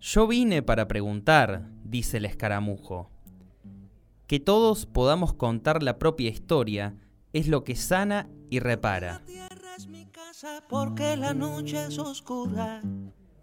Yo 0.00 0.26
vine 0.26 0.62
para 0.62 0.88
preguntar, 0.88 1.68
dice 1.84 2.16
el 2.16 2.24
escaramujo. 2.24 3.10
Que 4.26 4.40
todos 4.40 4.86
podamos 4.86 5.34
contar 5.34 5.82
la 5.82 5.98
propia 5.98 6.30
historia 6.30 6.94
es 7.34 7.48
lo 7.48 7.64
que 7.64 7.76
sana 7.76 8.30
y 8.48 8.60
repara. 8.60 9.22
Porque 10.70 11.18
la 11.18 11.34
noche 11.34 11.84
es 11.86 11.98
oscura. 11.98 12.80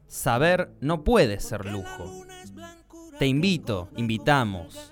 Saber 0.07 0.71
no 0.81 1.03
puede 1.03 1.39
ser 1.39 1.65
lujo. 1.65 2.25
Te 3.19 3.27
invito, 3.27 3.89
invitamos. 3.95 4.91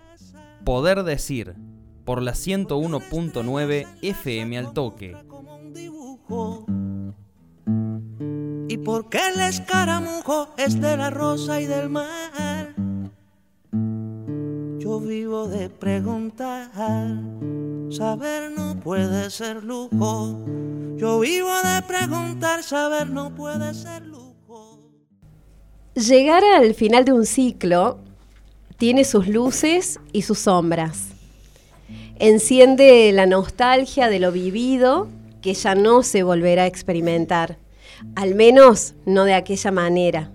Poder 0.64 1.04
decir, 1.04 1.56
por 2.04 2.22
la 2.22 2.34
101.9 2.34 3.88
FM 4.04 4.58
al 4.60 4.74
toque. 4.74 5.16
Porque 8.86 9.18
el 9.34 9.42
escaramujo 9.42 10.50
es 10.58 10.80
de 10.80 10.96
la 10.96 11.10
rosa 11.10 11.60
y 11.60 11.66
del 11.66 11.90
mar. 11.90 12.76
Yo 14.78 15.00
vivo 15.00 15.48
de 15.48 15.72
preguntar, 15.72 16.70
saber 17.90 18.52
no 18.52 18.80
puede 18.80 19.32
ser 19.32 19.64
lujo. 19.64 20.40
Yo 20.98 21.20
vivo 21.20 21.50
de 21.64 21.82
preguntar, 21.82 22.62
saber 22.62 23.10
no 23.10 23.34
puede 23.34 23.74
ser 23.74 24.04
lujo. 24.06 24.80
Llegar 25.96 26.44
al 26.44 26.76
final 26.76 27.06
de 27.06 27.14
un 27.14 27.26
ciclo 27.26 27.98
tiene 28.78 29.04
sus 29.04 29.28
luces 29.28 30.00
y 30.14 30.22
sus 30.22 30.38
sombras. 30.38 31.08
Enciende 32.20 33.12
la 33.14 33.26
nostalgia 33.26 34.10
de 34.10 34.20
lo 34.20 34.32
vivido 34.32 35.08
que 35.42 35.56
ya 35.56 35.74
no 35.74 36.04
se 36.04 36.22
volverá 36.22 36.64
a 36.64 36.68
experimentar 36.68 37.65
al 38.16 38.36
menos 38.36 38.96
no 39.06 39.26
de 39.26 39.34
aquella 39.34 39.72
manera. 39.72 40.32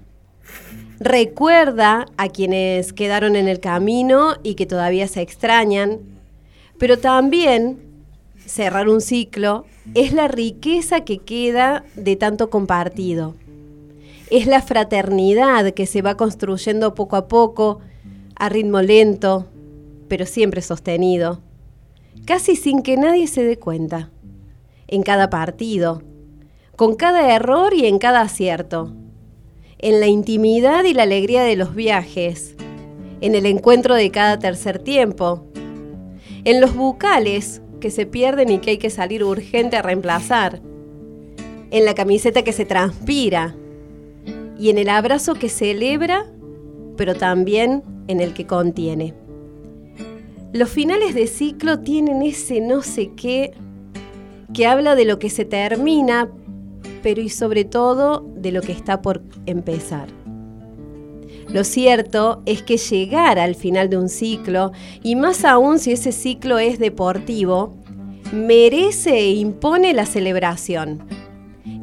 Recuerda 0.99 2.07
a 2.19 2.29
quienes 2.29 2.93
quedaron 2.93 3.35
en 3.35 3.49
el 3.49 3.59
camino 3.59 4.35
y 4.43 4.55
que 4.55 4.67
todavía 4.67 5.09
se 5.09 5.23
extrañan, 5.23 6.01
pero 6.79 6.99
también 6.99 7.79
cerrar 8.45 8.89
un 8.89 9.01
ciclo 9.01 9.65
es 9.95 10.13
la 10.13 10.29
riqueza 10.29 11.01
que 11.05 11.19
queda 11.19 11.85
de 11.97 12.17
tanto 12.17 12.51
compartido. 12.51 13.35
Es 14.31 14.47
la 14.47 14.61
fraternidad 14.61 15.73
que 15.73 15.87
se 15.87 16.03
va 16.03 16.17
construyendo 16.17 16.95
poco 16.95 17.17
a 17.17 17.29
poco, 17.29 17.81
a 18.37 18.49
ritmo 18.49 18.81
lento, 18.83 19.47
pero 20.09 20.27
siempre 20.27 20.61
sostenido, 20.61 21.41
casi 22.27 22.57
sin 22.57 22.83
que 22.83 22.97
nadie 22.97 23.27
se 23.27 23.43
dé 23.43 23.59
cuenta, 23.59 24.11
en 24.87 25.03
cada 25.03 25.31
partido, 25.31 26.03
con 26.81 26.95
cada 26.95 27.35
error 27.35 27.75
y 27.75 27.85
en 27.85 27.99
cada 27.99 28.23
acierto, 28.23 28.95
en 29.81 30.01
la 30.01 30.07
intimidad 30.07 30.85
y 30.85 30.95
la 30.95 31.03
alegría 31.03 31.43
de 31.43 31.55
los 31.55 31.75
viajes, 31.75 32.57
en 33.21 33.35
el 33.35 33.45
encuentro 33.45 33.95
de 33.95 34.11
cada 34.11 34.39
tercer 34.39 34.79
tiempo, 34.79 35.45
en 36.45 36.59
los 36.59 36.75
bucales 36.75 37.61
que 37.81 37.91
se 37.91 38.07
pierden 38.07 38.49
y 38.49 38.61
que 38.61 38.71
hay 38.71 38.79
que 38.79 38.89
salir 38.89 39.25
urgente 39.25 39.77
a 39.77 39.83
reemplazar, 39.83 40.63
en 41.71 41.85
la 41.85 41.95
camiseta 41.95 42.45
que 42.45 42.55
se 42.55 42.65
transpira. 42.65 43.55
Y 44.59 44.71
en 44.71 44.79
el 44.79 44.89
abrazo 44.89 45.35
que 45.35 45.51
celebra, 45.51 46.33
pero 46.97 47.15
también 47.15 47.83
en 48.09 48.23
el 48.23 48.33
que 48.33 48.47
contiene. 48.47 49.13
Los 50.55 50.71
finales 50.71 51.15
de 51.15 51.27
ciclo 51.27 51.81
tienen 51.81 52.23
ese 52.23 52.63
no 52.63 52.81
sé 52.81 53.11
qué 53.17 53.53
que 54.53 54.67
habla 54.67 54.95
de 54.95 55.05
lo 55.05 55.19
que 55.19 55.31
se 55.31 55.45
termina, 55.45 56.29
pero 57.03 57.21
y 57.21 57.29
sobre 57.29 57.65
todo 57.65 58.27
de 58.37 58.53
lo 58.53 58.61
que 58.63 58.73
está 58.73 59.03
por 59.03 59.23
empezar. 59.47 60.09
Lo 61.53 61.65
cierto 61.65 62.43
es 62.47 62.63
que 62.63 62.77
llegar 62.77 63.39
al 63.39 63.55
final 63.55 63.91
de 63.91 63.97
un 63.97 64.09
ciclo, 64.09 64.73
y 65.03 65.17
más 65.17 65.45
aún 65.45 65.79
si 65.79 65.93
ese 65.93 66.13
ciclo 66.13 66.59
es 66.59 66.79
deportivo, 66.79 67.75
merece 68.33 69.19
e 69.19 69.33
impone 69.33 69.93
la 69.93 70.07
celebración. 70.07 71.03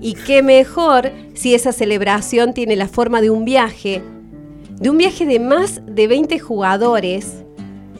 Y 0.01 0.13
qué 0.13 0.41
mejor 0.41 1.11
si 1.33 1.53
esa 1.53 1.71
celebración 1.71 2.53
tiene 2.53 2.75
la 2.75 2.87
forma 2.87 3.19
de 3.19 3.29
un 3.29 3.43
viaje, 3.43 4.01
de 4.79 4.89
un 4.89 4.97
viaje 4.97 5.25
de 5.25 5.39
más 5.39 5.81
de 5.85 6.07
20 6.07 6.39
jugadores 6.39 7.43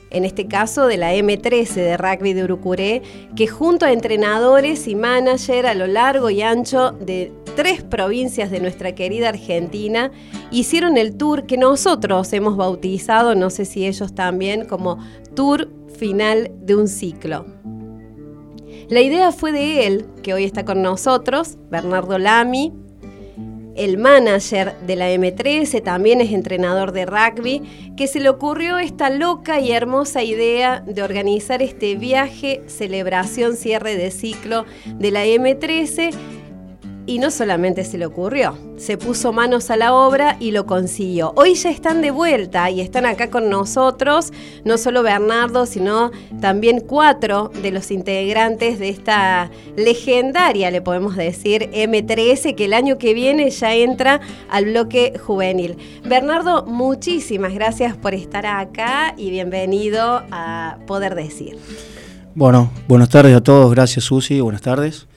en 0.10 0.26
este 0.26 0.48
caso 0.48 0.88
de 0.88 0.98
la 0.98 1.14
M13 1.14 1.74
de 1.74 1.98
rugby 1.98 2.34
de 2.34 2.44
Urucuré, 2.44 3.02
que 3.36 3.48
junto 3.48 3.86
a 3.86 3.92
entrenadores 3.92 4.88
y 4.88 4.96
manager 4.96 5.66
a 5.66 5.74
lo 5.74 5.88
largo 5.88 6.30
y 6.30 6.42
ancho 6.42 6.92
de 6.92 7.32
tres 7.56 7.84
provincias 7.84 8.52
de 8.52 8.60
nuestra 8.60 8.94
querida 8.94 9.30
Argentina, 9.30 10.12
hicieron 10.52 10.98
el 10.98 11.18
tour 11.18 11.46
que 11.46 11.58
nosotros 11.58 12.32
hemos 12.34 12.56
bautizado, 12.56 13.36
no 13.36 13.50
sé 13.50 13.66
si 13.66 13.86
ellos 13.86 14.14
también, 14.14 14.66
como 14.66 14.98
Tour 15.36 15.70
Final 15.98 16.52
de 16.62 16.76
un 16.76 16.88
Ciclo. 16.88 17.46
La 18.90 19.02
idea 19.02 19.32
fue 19.32 19.52
de 19.52 19.88
él, 19.88 20.06
que 20.24 20.34
hoy 20.34 20.46
está 20.46 20.64
con 20.64 20.82
nosotros, 20.82 21.58
Bernardo 21.70 22.18
Lamy, 22.18 22.74
el 23.78 23.98
manager 23.98 24.76
de 24.86 24.96
la 24.96 25.12
M13, 25.12 25.82
también 25.84 26.20
es 26.20 26.32
entrenador 26.32 26.92
de 26.92 27.06
rugby, 27.06 27.94
que 27.96 28.08
se 28.08 28.20
le 28.20 28.30
ocurrió 28.30 28.80
esta 28.80 29.10
loca 29.10 29.60
y 29.60 29.72
hermosa 29.72 30.24
idea 30.24 30.84
de 30.86 31.04
organizar 31.04 31.62
este 31.62 31.96
viaje, 31.96 32.62
celebración, 32.68 33.56
cierre 33.56 33.96
de 33.96 34.12
ciclo 34.12 34.66
de 34.86 35.12
la 35.12 35.26
M13 35.26 36.12
y 37.08 37.20
no 37.20 37.32
solamente 37.32 37.86
se 37.86 37.98
le 37.98 38.06
ocurrió, 38.06 38.58
se 38.76 38.98
puso 38.98 39.32
manos 39.32 39.72
a 39.72 39.78
la 39.78 39.94
obra 39.94 40.36
y 40.42 40.52
lo 40.52 40.66
consiguió. 40.66 41.32
Hoy 41.38 41.56
ya 41.56 41.72
están 41.72 42.02
de 42.02 42.12
vuelta 42.12 42.70
y 42.70 42.82
están 42.82 43.06
acá 43.06 43.30
con 43.30 43.50
nosotros, 43.50 44.34
no 44.66 44.78
solo 44.78 45.02
Bernardo, 45.04 45.66
sino 45.66 46.12
también 46.42 46.82
cuatro 46.82 47.50
de 47.62 47.72
los 47.72 47.92
integrantes 47.92 48.78
de 48.78 48.90
esta 48.90 49.50
legendaria, 49.78 50.70
le 50.70 50.82
podemos 50.82 51.16
decir, 51.16 51.72
M13, 51.72 52.56
que 52.56 52.66
el 52.66 52.74
año 52.74 52.98
que 52.98 53.14
viene 53.14 53.50
ya 53.50 53.74
entra 53.74 54.20
al 54.50 54.66
bloque 54.66 55.14
juvenil. 55.18 55.78
Bernardo, 56.04 56.66
muchísimas 56.66 57.54
gracias 57.54 57.96
por 57.96 58.14
estar 58.14 58.46
acá 58.46 59.16
y 59.18 59.32
bienvenido 59.32 60.24
a 60.30 60.78
Poder 60.86 61.16
Decir. 61.16 61.58
Bueno, 62.36 62.70
buenas 62.88 63.10
tardes 63.10 63.36
a 63.36 63.42
todos, 63.42 63.72
gracias 63.72 64.06
Susi, 64.06 64.42
buenas 64.42 64.62
tardes. 64.62 65.08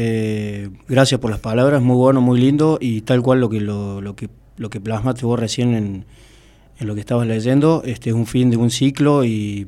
Eh, 0.00 0.68
gracias 0.86 1.20
por 1.20 1.28
las 1.28 1.40
palabras, 1.40 1.82
muy 1.82 1.96
bueno, 1.96 2.20
muy 2.20 2.38
lindo 2.38 2.78
y 2.80 3.00
tal 3.00 3.20
cual 3.20 3.40
lo 3.40 3.48
que, 3.48 3.58
lo, 3.58 4.14
que, 4.14 4.28
lo 4.56 4.70
que 4.70 4.80
plasmaste 4.80 5.26
vos 5.26 5.40
recién 5.40 5.74
en, 5.74 6.04
lo 6.78 6.94
que 6.94 7.00
estabas 7.00 7.26
leyendo. 7.26 7.82
Este 7.84 8.10
es 8.10 8.14
un 8.14 8.24
fin 8.24 8.48
de 8.48 8.56
un 8.56 8.70
ciclo 8.70 9.24
y, 9.24 9.66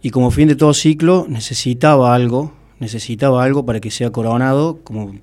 y 0.00 0.08
como 0.08 0.30
fin 0.30 0.48
de 0.48 0.56
todo 0.56 0.72
ciclo 0.72 1.26
necesitaba 1.28 2.14
algo, 2.14 2.54
necesitaba 2.78 3.44
algo 3.44 3.66
para 3.66 3.80
que 3.80 3.90
sea 3.90 4.10
coronado, 4.12 4.78
como 4.82 5.14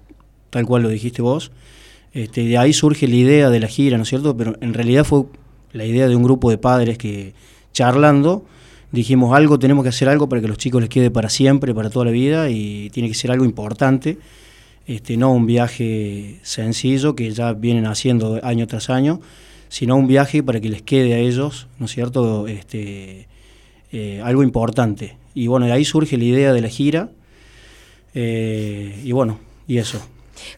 tal 0.51 0.67
cual 0.67 0.83
lo 0.83 0.89
dijiste 0.89 1.23
vos. 1.23 1.51
Este, 2.13 2.45
de 2.45 2.59
ahí 2.59 2.73
surge 2.73 3.07
la 3.07 3.15
idea 3.15 3.49
de 3.49 3.59
la 3.59 3.67
gira, 3.67 3.97
¿no 3.97 4.03
es 4.03 4.09
cierto? 4.09 4.37
Pero 4.37 4.55
en 4.61 4.75
realidad 4.75 5.03
fue 5.03 5.23
la 5.71 5.83
idea 5.83 6.07
de 6.07 6.15
un 6.15 6.21
grupo 6.21 6.51
de 6.51 6.59
padres 6.59 6.99
que 6.99 7.33
charlando 7.73 8.45
dijimos 8.91 9.35
algo, 9.35 9.59
tenemos 9.59 9.83
que 9.83 9.89
hacer 9.89 10.09
algo 10.09 10.29
para 10.29 10.41
que 10.41 10.47
los 10.47 10.57
chicos 10.57 10.81
les 10.81 10.89
quede 10.89 11.11
para 11.11 11.29
siempre, 11.29 11.73
para 11.73 11.89
toda 11.89 12.05
la 12.05 12.11
vida, 12.11 12.49
y 12.49 12.89
tiene 12.91 13.09
que 13.09 13.15
ser 13.15 13.31
algo 13.31 13.45
importante, 13.45 14.17
este, 14.87 15.17
no 15.17 15.33
un 15.33 15.45
viaje 15.45 16.39
sencillo 16.43 17.15
que 17.15 17.31
ya 17.31 17.53
vienen 17.53 17.85
haciendo 17.87 18.39
año 18.43 18.67
tras 18.67 18.89
año, 18.89 19.19
sino 19.69 19.95
un 19.95 20.07
viaje 20.07 20.43
para 20.43 20.59
que 20.61 20.69
les 20.69 20.81
quede 20.81 21.13
a 21.13 21.17
ellos, 21.17 21.67
¿no 21.79 21.87
es 21.87 21.91
cierto?, 21.91 22.47
este, 22.47 23.27
eh, 23.91 24.21
algo 24.23 24.43
importante. 24.43 25.17
Y 25.33 25.47
bueno, 25.47 25.65
de 25.65 25.71
ahí 25.71 25.85
surge 25.85 26.17
la 26.17 26.23
idea 26.23 26.53
de 26.53 26.61
la 26.61 26.69
gira, 26.69 27.09
eh, 28.13 29.01
y 29.03 29.11
bueno, 29.11 29.39
y 29.67 29.77
eso. 29.77 29.99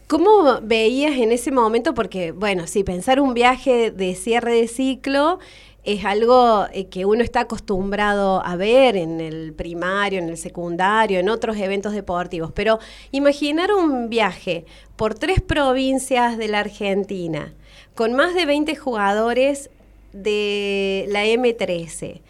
¿Cómo 0.06 0.60
veías 0.62 1.16
en 1.16 1.32
ese 1.32 1.50
momento? 1.50 1.94
Porque, 1.94 2.32
bueno, 2.32 2.66
si 2.66 2.84
pensar 2.84 3.20
un 3.20 3.34
viaje 3.34 3.90
de 3.90 4.14
cierre 4.14 4.52
de 4.52 4.68
ciclo 4.68 5.38
es 5.88 6.04
algo 6.04 6.66
eh, 6.70 6.88
que 6.88 7.06
uno 7.06 7.22
está 7.22 7.40
acostumbrado 7.40 8.44
a 8.44 8.56
ver 8.56 8.94
en 8.94 9.22
el 9.22 9.54
primario, 9.54 10.18
en 10.18 10.28
el 10.28 10.36
secundario, 10.36 11.18
en 11.18 11.30
otros 11.30 11.56
eventos 11.56 11.94
deportivos, 11.94 12.52
pero 12.52 12.78
imaginar 13.10 13.72
un 13.72 14.10
viaje 14.10 14.66
por 14.96 15.14
tres 15.14 15.40
provincias 15.40 16.36
de 16.36 16.48
la 16.48 16.60
Argentina, 16.60 17.54
con 17.94 18.12
más 18.12 18.34
de 18.34 18.44
20 18.44 18.76
jugadores 18.76 19.70
de 20.12 21.06
la 21.08 21.24
M13, 21.24 22.20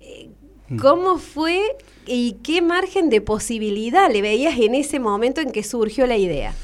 eh, 0.00 0.28
mm. 0.68 0.78
¿cómo 0.78 1.18
fue 1.18 1.60
y 2.06 2.38
qué 2.42 2.60
margen 2.60 3.08
de 3.08 3.20
posibilidad 3.20 4.10
le 4.10 4.20
veías 4.20 4.58
en 4.58 4.74
ese 4.74 4.98
momento 4.98 5.40
en 5.40 5.52
que 5.52 5.62
surgió 5.62 6.08
la 6.08 6.16
idea? 6.16 6.54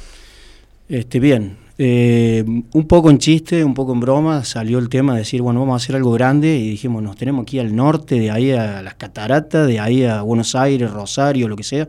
Este, 0.89 1.21
bien, 1.21 1.57
eh, 1.79 2.43
un 2.47 2.87
poco 2.89 3.11
en 3.11 3.19
chiste, 3.19 3.63
un 3.63 3.75
poco 3.75 3.93
en 3.93 4.01
broma, 4.01 4.45
salió 4.45 4.79
el 4.79 4.89
tema 4.89 5.13
de 5.13 5.21
decir, 5.21 5.43
bueno, 5.43 5.61
vamos 5.61 5.75
a 5.75 5.85
hacer 5.85 5.95
algo 5.97 6.11
grande 6.13 6.57
y 6.57 6.71
dijimos, 6.71 7.03
nos 7.03 7.17
tenemos 7.17 7.43
aquí 7.43 7.59
al 7.59 7.77
norte, 7.77 8.19
de 8.19 8.31
ahí 8.31 8.53
a 8.53 8.81
las 8.81 8.95
cataratas, 8.95 9.67
de 9.67 9.79
ahí 9.79 10.05
a 10.05 10.23
Buenos 10.23 10.55
Aires, 10.55 10.91
Rosario, 10.91 11.49
lo 11.49 11.57
que 11.57 11.65
sea. 11.65 11.89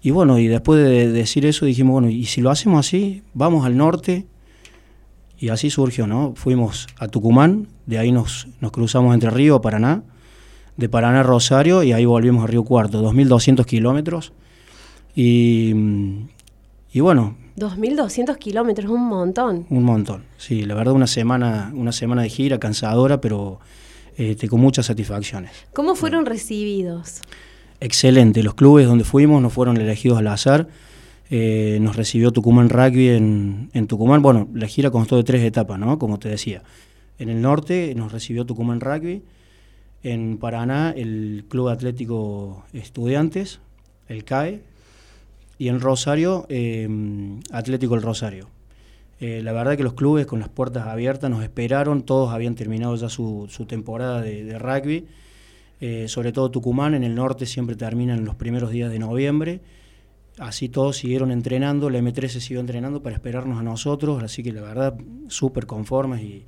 Y 0.00 0.10
bueno, 0.10 0.38
y 0.38 0.48
después 0.48 0.82
de 0.82 1.12
decir 1.12 1.44
eso 1.44 1.66
dijimos, 1.66 1.92
bueno, 1.92 2.08
y 2.08 2.24
si 2.24 2.40
lo 2.40 2.50
hacemos 2.50 2.86
así, 2.86 3.22
vamos 3.34 3.64
al 3.64 3.76
norte 3.76 4.26
Y 5.38 5.50
así 5.50 5.70
surgió, 5.70 6.06
¿no? 6.06 6.32
Fuimos 6.34 6.88
a 6.98 7.08
Tucumán, 7.08 7.68
de 7.86 7.98
ahí 7.98 8.10
nos, 8.10 8.48
nos 8.60 8.72
cruzamos 8.72 9.12
entre 9.12 9.30
Río 9.30 9.60
Paraná, 9.60 10.02
de 10.78 10.88
Paraná 10.88 11.20
a 11.20 11.22
Rosario 11.24 11.82
y 11.82 11.92
ahí 11.92 12.06
volvimos 12.06 12.44
a 12.44 12.46
Río 12.46 12.64
Cuarto, 12.64 13.02
2.200 13.02 13.66
kilómetros. 13.66 14.32
Y, 15.14 15.74
y 16.92 17.00
bueno, 17.00 17.36
2.200 17.56 18.36
kilómetros, 18.38 18.90
un 18.90 19.06
montón. 19.06 19.66
un 19.70 19.84
montón. 19.84 20.24
Sí, 20.38 20.64
la 20.64 20.74
verdad 20.74 20.94
una 20.94 21.06
semana, 21.06 21.70
una 21.74 21.92
semana 21.92 22.22
de 22.22 22.28
gira 22.28 22.58
cansadora, 22.58 23.20
pero 23.20 23.60
este, 24.16 24.48
con 24.48 24.60
muchas 24.60 24.86
satisfacciones. 24.86 25.52
¿Cómo 25.72 25.94
fueron 25.94 26.26
recibidos? 26.26 27.20
Excelente, 27.80 28.42
los 28.42 28.54
clubes 28.54 28.86
donde 28.86 29.04
fuimos 29.04 29.42
no 29.42 29.50
fueron 29.50 29.76
elegidos 29.76 30.18
al 30.18 30.28
azar. 30.28 30.68
Eh, 31.30 31.78
nos 31.80 31.96
recibió 31.96 32.30
Tucumán 32.30 32.68
Rugby 32.68 33.08
en, 33.08 33.70
en 33.72 33.86
Tucumán. 33.86 34.22
Bueno, 34.22 34.48
la 34.52 34.66
gira 34.66 34.90
constó 34.90 35.16
de 35.16 35.24
tres 35.24 35.42
etapas, 35.42 35.78
¿no? 35.78 35.98
Como 35.98 36.18
te 36.18 36.28
decía. 36.28 36.62
En 37.18 37.28
el 37.28 37.40
norte 37.40 37.94
nos 37.94 38.12
recibió 38.12 38.44
Tucumán 38.44 38.80
Rugby. 38.80 39.22
En 40.02 40.38
Paraná, 40.38 40.92
el 40.96 41.44
Club 41.48 41.68
Atlético 41.68 42.64
Estudiantes, 42.72 43.60
el 44.08 44.24
CAE. 44.24 44.60
Y 45.62 45.68
en 45.68 45.78
Rosario, 45.78 46.44
eh, 46.48 46.88
Atlético 47.52 47.94
El 47.94 48.02
Rosario. 48.02 48.48
Eh, 49.20 49.42
la 49.44 49.52
verdad 49.52 49.76
que 49.76 49.84
los 49.84 49.92
clubes 49.94 50.26
con 50.26 50.40
las 50.40 50.48
puertas 50.48 50.88
abiertas 50.88 51.30
nos 51.30 51.44
esperaron, 51.44 52.02
todos 52.02 52.34
habían 52.34 52.56
terminado 52.56 52.96
ya 52.96 53.08
su, 53.08 53.46
temporada 53.68 54.20
de, 54.20 54.58
rugby, 54.58 55.06
Eh, 55.80 56.08
sobre 56.08 56.32
todo 56.32 56.50
Tucumán, 56.50 56.94
en 56.94 57.04
el 57.04 57.14
norte 57.14 57.46
siempre 57.46 57.76
terminan 57.76 58.24
los 58.24 58.34
primeros 58.34 58.72
días 58.72 58.90
de 58.90 58.98
noviembre, 58.98 59.60
así 60.36 60.68
todos 60.68 60.96
siguieron 60.96 61.30
entrenando, 61.30 61.90
la 61.90 62.00
M13 62.00 62.40
siguió 62.40 62.58
entrenando 62.58 63.00
para 63.00 63.14
esperarnos 63.14 63.56
a 63.60 63.62
nosotros, 63.62 64.20
así 64.20 64.42
que 64.42 64.50
la 64.50 64.62
verdad 64.62 64.98
súper 65.28 65.66
conformes 65.66 66.22
y, 66.22 66.44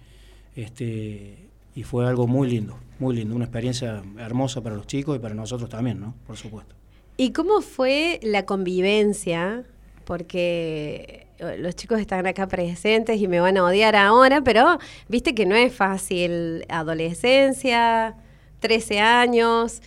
este, 0.56 1.50
y 1.76 1.84
fue 1.84 2.04
algo 2.04 2.26
muy 2.26 2.50
lindo, 2.50 2.80
muy 2.98 3.14
lindo, 3.14 3.36
una 3.36 3.44
experiencia 3.44 4.02
hermosa 4.18 4.60
para 4.60 4.74
los 4.74 4.88
chicos 4.88 5.14
y 5.14 5.20
para 5.20 5.36
nosotros 5.36 5.70
también, 5.70 6.00
¿no? 6.00 6.16
Por 6.26 6.36
supuesto. 6.36 6.74
¿Y 7.16 7.32
cómo 7.32 7.60
fue 7.60 8.18
la 8.22 8.44
convivencia? 8.44 9.62
Porque 10.04 11.26
eh, 11.38 11.56
los 11.58 11.74
chicos 11.76 12.00
están 12.00 12.26
acá 12.26 12.46
presentes 12.48 13.20
y 13.20 13.28
me 13.28 13.40
van 13.40 13.56
a 13.56 13.64
odiar 13.64 13.96
ahora, 13.96 14.42
pero 14.42 14.78
viste 15.08 15.34
que 15.34 15.46
no 15.46 15.54
es 15.54 15.72
fácil. 15.74 16.64
Adolescencia, 16.68 18.16
13 18.60 19.00
años. 19.00 19.80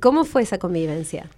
¿Cómo 0.00 0.24
fue 0.24 0.42
esa 0.42 0.58
convivencia? 0.58 1.28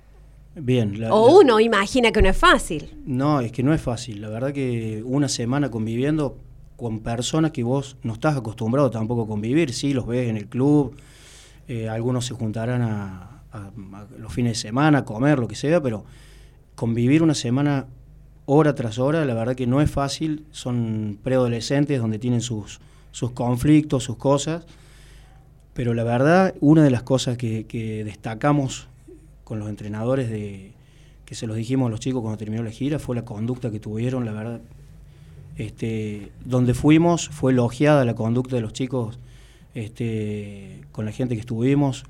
Bien. 0.56 1.00
la- 1.00 1.12
O 1.12 1.28
la- 1.28 1.38
uno 1.38 1.60
imagina 1.60 2.12
que 2.12 2.22
no 2.22 2.28
es 2.28 2.36
fácil. 2.36 2.90
No, 3.04 3.40
es 3.40 3.52
que 3.52 3.62
no 3.62 3.74
es 3.74 3.80
fácil. 3.80 4.20
La 4.22 4.28
verdad 4.28 4.52
que 4.52 5.02
una 5.04 5.28
semana 5.28 5.70
conviviendo 5.70 6.38
con 6.76 7.00
personas 7.00 7.50
que 7.52 7.62
vos 7.62 7.96
no 8.02 8.14
estás 8.14 8.36
acostumbrado 8.36 8.90
tampoco 8.90 9.22
a 9.22 9.26
convivir. 9.26 9.72
Sí, 9.72 9.92
los 9.92 10.06
ves 10.06 10.28
en 10.28 10.36
el 10.36 10.46
club, 10.48 10.96
eh, 11.68 11.88
algunos 11.88 12.26
se 12.26 12.34
juntarán 12.34 12.82
a, 12.82 13.33
los 14.18 14.32
fines 14.32 14.52
de 14.52 14.68
semana 14.68 15.04
comer, 15.04 15.38
lo 15.38 15.48
que 15.48 15.54
sea, 15.54 15.80
pero 15.80 16.04
convivir 16.74 17.22
una 17.22 17.34
semana 17.34 17.86
hora 18.46 18.74
tras 18.74 18.98
hora, 18.98 19.24
la 19.24 19.34
verdad 19.34 19.54
que 19.54 19.66
no 19.66 19.80
es 19.80 19.90
fácil. 19.90 20.44
Son 20.50 21.18
preadolescentes 21.22 22.00
donde 22.00 22.18
tienen 22.18 22.40
sus, 22.40 22.80
sus 23.10 23.30
conflictos, 23.30 24.04
sus 24.04 24.16
cosas. 24.16 24.66
Pero 25.72 25.94
la 25.94 26.04
verdad, 26.04 26.54
una 26.60 26.82
de 26.84 26.90
las 26.90 27.02
cosas 27.02 27.36
que, 27.36 28.02
destacamos 28.04 28.88
con 29.42 29.58
los 29.58 29.68
entrenadores 29.68 30.30
de 30.30 30.72
que 31.26 31.34
se 31.34 31.46
los 31.46 31.56
dijimos 31.56 31.88
a 31.88 31.90
los 31.90 32.00
chicos 32.00 32.20
cuando 32.20 32.36
terminó 32.36 32.62
la 32.62 32.70
gira 32.70 32.98
fue 32.98 33.16
la 33.16 33.24
conducta 33.24 33.70
que 33.70 33.80
tuvieron, 33.80 34.24
la 34.24 34.32
verdad. 34.32 34.60
Este, 35.56 36.32
donde 36.44 36.74
fuimos 36.74 37.28
fue 37.28 37.52
elogiada 37.52 38.04
la 38.04 38.14
conducta 38.14 38.56
de 38.56 38.62
los 38.62 38.72
chicos 38.72 39.20
este, 39.74 40.80
con 40.90 41.04
la 41.04 41.12
gente 41.12 41.34
que 41.34 41.40
estuvimos, 41.40 42.04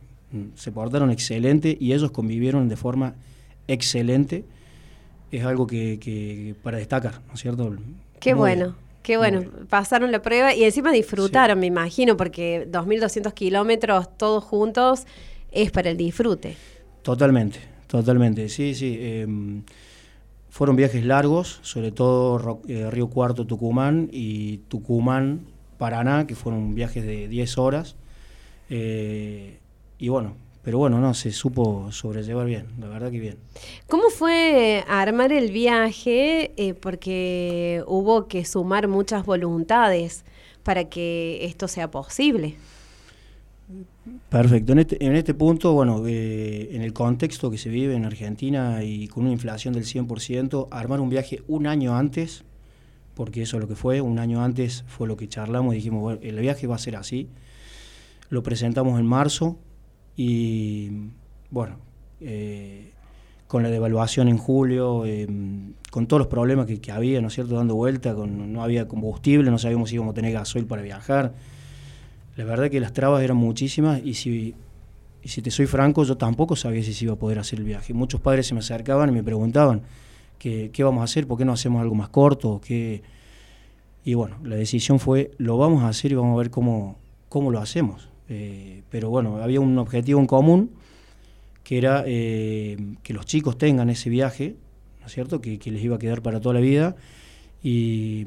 se 0.55 0.73
portaron 0.73 1.11
excelente 1.11 1.77
y 1.81 1.93
ellos 1.93 2.11
convivieron 2.11 2.69
de 2.69 2.77
forma 2.77 3.15
excelente. 3.69 4.45
Es 5.31 5.45
algo 5.45 5.67
que, 5.67 5.99
que 5.99 6.55
para 6.63 6.79
destacar, 6.79 7.21
¿no 7.29 7.35
es 7.35 7.41
cierto? 7.41 7.75
Qué 8.21 8.35
Muy 8.35 8.39
bueno. 8.41 8.65
bien, 8.65 8.85
Qué 9.05 9.19
bueno, 9.19 9.45
pasaron 9.69 10.11
la 10.13 10.23
prueba 10.23 10.55
y 10.55 10.65
encima 10.65 10.91
disfrutaron, 10.91 11.59
me 11.61 11.67
imagino, 11.67 12.17
porque 12.17 12.67
2.200 12.71 13.35
kilómetros 13.35 14.17
todos 14.17 14.43
juntos 14.43 15.05
es 15.53 15.71
para 15.71 15.91
el 15.91 15.99
disfrute. 15.99 16.57
Totalmente, 17.03 17.59
totalmente. 17.87 18.49
Sí, 18.49 18.75
sí. 18.75 18.97
em, 18.99 19.63
fueron 20.49 20.75
viajes 20.75 21.05
largos, 21.05 21.59
sobre 21.61 21.93
todo 21.93 22.63
eh, 22.67 22.91
Río 22.91 23.09
Cuarto, 23.09 23.47
Tucumán 23.47 24.09
y 24.11 24.59
Tucumán, 24.69 25.41
Paraná, 25.77 26.27
que 26.27 26.35
fueron 26.35 26.75
viajes 26.75 27.05
de 27.05 27.29
10 27.29 27.59
horas. 27.59 27.97
Eh, 28.71 29.59
y 29.99 30.09
bueno, 30.09 30.35
pero 30.65 30.79
bueno, 30.79 30.99
no, 30.99 31.13
se 31.13 31.31
supo 31.31 31.93
sobrellevar 31.93 32.47
bien, 32.47 32.67
la 32.81 32.89
verdad 32.89 33.11
que 33.11 33.21
bien. 33.21 33.37
¿Cómo 33.87 34.09
fue 34.09 34.83
armar 34.89 35.31
el 35.31 35.51
viaje? 35.51 36.53
Eh, 36.57 36.73
porque 36.73 37.85
hubo 37.87 38.29
que 38.29 38.47
sumar 38.47 38.89
muchas 38.89 39.27
voluntades 39.27 40.25
para 40.63 40.89
que 40.89 41.45
esto 41.45 41.69
sea 41.69 41.91
posible. 41.91 42.57
Perfecto. 44.31 44.73
En 44.73 44.79
este, 44.79 45.05
en 45.05 45.15
este 45.15 45.35
punto, 45.35 45.75
bueno, 45.75 46.03
eh, 46.07 46.71
en 46.73 46.81
el 46.81 46.95
contexto 46.95 47.51
que 47.51 47.59
se 47.59 47.69
vive 47.69 47.95
en 47.95 48.07
Argentina 48.07 48.83
y 48.83 49.09
con 49.09 49.25
una 49.25 49.33
inflación 49.33 49.75
del 49.75 49.85
100%, 49.85 50.69
armar 50.71 51.01
un 51.01 51.11
viaje 51.11 51.43
un 51.47 51.67
año 51.67 51.95
antes, 51.95 52.43
porque 53.15 53.43
eso 53.43 53.59
es 53.59 53.61
lo 53.61 53.69
que 53.69 53.77
fue, 53.77 54.01
un 54.01 54.19
año 54.19 54.43
antes 54.43 54.85
fue 54.89 55.07
lo 55.09 55.19
que 55.19 55.29
charlamos 55.29 55.75
y 55.75 55.77
dijimos, 55.77 56.01
bueno, 56.01 56.21
el 56.23 56.39
viaje 56.41 56.67
va 56.67 56.77
a 56.77 56.79
ser 56.79 56.97
así. 56.97 57.29
Lo 58.31 58.43
presentamos 58.43 58.99
en 58.99 59.07
marzo 59.07 59.59
y, 60.17 60.91
bueno, 61.51 61.77
eh, 62.21 62.93
con 63.47 63.63
la 63.63 63.71
devaluación 63.71 64.29
en 64.29 64.39
julio, 64.39 65.05
eh, 65.07 65.29
con 65.91 66.07
todos 66.07 66.19
los 66.19 66.29
problemas 66.29 66.67
que, 66.67 66.93
había, 66.93 67.21
¿no 67.21 67.29
es 67.29 67.35
cierto?, 67.35 67.55
dando 67.55 67.75
vuelta, 67.75 68.13
no 68.13 68.63
había 68.63 68.89
combustible, 68.89 69.51
no 69.51 69.59
sabíamos 69.59 69.91
si 69.91 69.97
íbamos 69.97 70.13
a 70.13 70.15
tener 70.15 70.33
gasoil 70.33 70.67
para 70.67 70.83
viajar. 70.83 71.35
La 72.37 72.45
verdad 72.45 72.71
que 72.71 72.81
las 72.81 72.93
trabas 72.93 73.23
eran 73.23 73.37
muchísimas 73.37 74.01
y 74.05 74.15
si, 74.15 74.55
si 75.25 75.43
te 75.43 75.51
soy 75.51 75.67
franco, 75.67 76.03
yo 76.05 76.17
tampoco 76.17 76.57
sabía 76.57 76.83
si 76.83 76.93
se 76.93 77.05
iba 77.05 77.15
a 77.15 77.17
poder 77.17 77.39
hacer 77.39 77.61
el 77.61 77.65
viaje. 77.65 77.95
Muchos 77.95 78.21
padres 78.21 78.47
se 78.47 78.55
me 78.55 78.61
acercaban 78.61 79.09
y 79.11 79.13
me 79.13 79.23
preguntaban 79.23 79.83
qué, 80.39 80.71
qué 80.73 80.83
vamos 80.83 81.03
a 81.03 81.05
hacer, 81.05 81.29
por 81.29 81.39
qué 81.39 81.45
no 81.45 81.53
hacemos 81.53 81.81
algo 81.81 81.95
más 81.95 82.09
corto, 82.09 82.61
qué... 82.65 83.03
Y 84.05 84.15
bueno, 84.15 84.37
la 84.43 84.57
decisión 84.57 84.99
fue, 84.99 85.31
lo 85.39 85.57
vamos 85.57 85.83
a 85.83 85.89
hacer 85.89 86.13
y 86.13 86.15
vamos 86.15 86.35
a 86.35 86.39
ver 86.39 86.51
cómo, 86.51 86.99
cómo 87.29 87.51
lo 87.51 87.61
hacemos. 87.61 88.11
Eh, 88.29 88.83
pero 88.91 89.11
bueno, 89.11 89.43
había 89.43 89.61
un 89.61 89.77
objetivo 89.79 90.21
en 90.21 90.27
común, 90.27 90.71
que 91.63 91.79
era 91.79 92.05
eh, 92.07 92.77
que 93.03 93.15
los 93.15 93.27
chicos 93.27 93.59
tengan 93.59 93.91
ese 93.91 94.11
viaje, 94.11 94.57
¿no 95.01 95.07
es 95.07 95.13
cierto?, 95.13 95.41
que, 95.41 95.59
les 95.65 95.83
iba 95.83 95.97
a 95.97 95.99
quedar 95.99 96.23
para 96.23 96.41
toda 96.41 96.55
la 96.55 96.61
vida. 96.61 96.97
Y, 97.63 98.25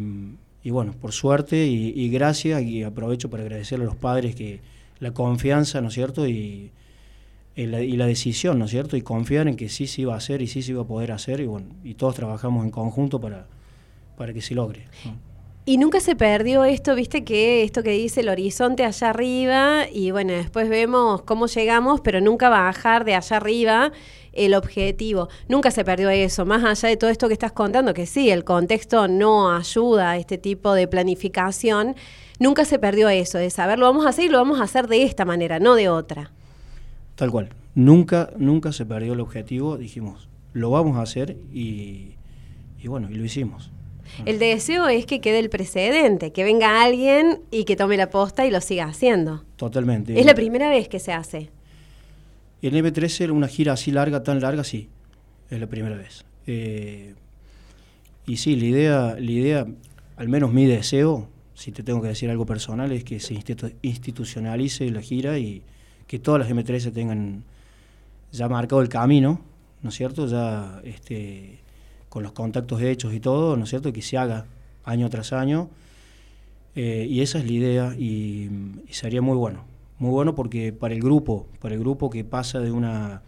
bueno, 0.66 0.94
por 1.00 1.12
suerte 1.14 1.68
y, 1.68 2.10
gracias, 2.10 2.62
y 2.64 2.84
aprovecho 2.84 3.30
para 3.30 3.44
agradecerle 3.44 3.86
a 3.86 3.88
los 3.88 3.96
padres 3.96 4.36
que 4.36 4.60
la 5.00 5.12
confianza, 5.12 5.82
¿no 5.82 5.90
es 5.90 5.94
cierto?, 5.94 6.28
y, 6.28 6.72
la, 7.56 8.06
decisión, 8.06 8.60
¿no 8.60 8.66
es 8.66 8.72
cierto?, 8.72 8.98
y 8.98 9.02
confiar 9.02 9.48
en 9.48 9.56
que 9.56 9.70
sí 9.70 9.88
se 9.88 10.02
iba 10.02 10.14
a 10.14 10.18
hacer 10.18 10.42
y 10.42 10.48
sí 10.48 10.62
se 10.62 10.72
iba 10.72 10.82
a 10.82 10.88
poder 10.88 11.12
hacer, 11.12 11.40
y 11.40 11.46
bueno, 11.46 11.68
y 11.84 11.94
todos 11.94 12.16
trabajamos 12.16 12.66
en 12.66 12.72
conjunto 12.72 13.22
para, 13.22 13.48
para 14.18 14.34
que 14.34 14.42
se 14.42 14.56
logre. 14.56 14.86
Y 15.70 15.78
nunca 15.78 16.00
se 16.00 16.16
perdió 16.16 16.64
esto, 16.64 16.96
viste 16.96 17.26
que 17.26 17.62
esto 17.64 17.84
que 17.84 17.90
dice 17.90 18.22
el 18.22 18.30
horizonte 18.30 18.86
allá 18.86 19.10
arriba 19.10 19.84
y 19.94 20.12
bueno, 20.12 20.32
después 20.32 20.70
vemos 20.70 21.24
cómo 21.24 21.48
llegamos, 21.48 22.00
pero 22.00 22.22
nunca 22.22 22.48
bajar 22.48 23.04
de 23.04 23.16
allá 23.16 23.36
arriba 23.36 23.92
el 24.32 24.54
objetivo. 24.54 25.28
Nunca 25.50 25.70
se 25.72 25.84
perdió 25.84 26.10
eso, 26.10 26.46
más 26.46 26.64
allá 26.64 26.88
de 26.88 26.96
todo 26.96 27.10
esto 27.10 27.28
que 27.28 27.34
estás 27.34 27.52
contando, 27.52 27.94
que 27.94 28.06
sí, 28.06 28.30
el 28.30 28.46
contexto 28.46 29.10
no 29.10 29.54
ayuda 29.54 30.12
a 30.12 30.18
este 30.18 30.38
tipo 30.38 30.72
de 30.72 30.88
planificación, 30.88 31.98
nunca 32.40 32.64
se 32.64 32.80
perdió 32.80 33.10
eso, 33.10 33.38
de 33.38 33.50
saber 33.50 33.78
lo 33.78 33.88
vamos 33.88 34.06
a 34.06 34.10
hacer 34.12 34.24
y 34.24 34.30
lo 34.30 34.38
vamos 34.38 34.62
a 34.62 34.64
hacer 34.64 34.88
de 34.88 35.04
esta 35.04 35.26
manera, 35.26 35.60
no 35.60 35.76
de 35.76 35.90
otra. 35.90 36.32
Tal 37.16 37.30
cual. 37.30 37.50
Nunca, 37.76 38.30
nunca 38.38 38.72
se 38.72 38.86
perdió 38.86 39.12
el 39.12 39.20
objetivo, 39.20 39.76
dijimos, 39.76 40.30
lo 40.54 40.70
vamos 40.70 40.96
a 40.96 41.02
hacer 41.02 41.36
y, 41.52 42.14
y 42.82 42.88
bueno, 42.88 43.12
y 43.12 43.16
lo 43.16 43.26
hicimos. 43.26 43.70
El 44.26 44.40
deseo 44.40 44.88
es 44.88 45.06
que 45.06 45.22
quede 45.22 45.40
el 45.40 45.50
precedente, 45.50 46.32
que 46.32 46.44
venga 46.44 46.82
alguien 46.84 47.40
y 47.52 47.64
que 47.66 47.76
tome 47.76 47.98
la 47.98 48.10
posta 48.10 48.46
y 48.46 48.52
lo 48.52 48.62
siga 48.62 48.86
haciendo. 48.86 49.44
Totalmente. 49.56 50.20
Es 50.20 50.26
la 50.26 50.36
primera 50.36 50.70
vez 50.70 50.88
que 50.88 51.00
se 51.00 51.14
hace. 51.14 51.50
En 52.62 52.74
M13 52.74 53.30
una 53.32 53.48
gira 53.48 53.74
así 53.74 53.92
larga, 53.92 54.24
tan 54.24 54.40
larga, 54.42 54.64
sí, 54.64 54.90
es 55.50 55.60
la 55.60 55.68
primera 55.68 55.96
vez. 55.96 56.26
Eh, 56.48 57.14
y 58.26 58.38
sí, 58.38 58.56
la 58.56 58.66
idea, 58.66 59.16
la 59.20 59.32
idea, 59.32 59.68
al 60.16 60.28
menos 60.30 60.52
mi 60.52 60.66
deseo, 60.66 61.30
si 61.54 61.72
te 61.72 61.84
tengo 61.84 62.02
que 62.02 62.08
decir 62.10 62.30
algo 62.30 62.46
personal, 62.46 62.92
es 62.92 63.04
que 63.04 63.20
se 63.20 63.34
institu- 63.36 63.74
institucionalice 63.82 64.90
la 64.92 65.02
gira 65.02 65.38
y 65.38 65.62
que 66.08 66.20
todas 66.20 66.40
las 66.40 66.50
M13 66.50 66.92
tengan 66.94 67.44
ya 68.32 68.48
marcado 68.50 68.82
el 68.82 68.90
camino, 68.90 69.42
¿no 69.82 69.90
es 69.90 69.96
cierto? 69.96 70.28
Ya 70.28 70.82
este, 70.84 71.60
con 72.18 72.24
los 72.24 72.32
contactos 72.32 72.82
hechos 72.82 73.14
y 73.14 73.20
todo, 73.20 73.56
¿no 73.58 73.66
es 73.66 73.70
cierto? 73.70 73.94
Que 73.94 74.02
se 74.02 74.18
haga 74.18 74.48
año 74.86 75.08
tras 75.08 75.34
año 75.34 75.70
Eh, 76.74 77.06
y 77.08 77.22
esa 77.22 77.38
es 77.38 77.46
la 77.46 77.52
idea 77.52 77.96
y, 77.96 78.50
sería 78.90 79.22
muy 79.22 79.38
bueno. 79.38 79.66
Muy 80.00 80.10
bueno 80.10 80.34
porque 80.34 80.74
para 80.74 80.96
el 80.96 81.00
grupo, 81.00 81.46
para 81.62 81.76
el 81.76 81.80
grupo 81.80 82.10
que 82.10 82.24
pasa 82.24 82.60
de 82.60 82.72
una, 82.72 83.22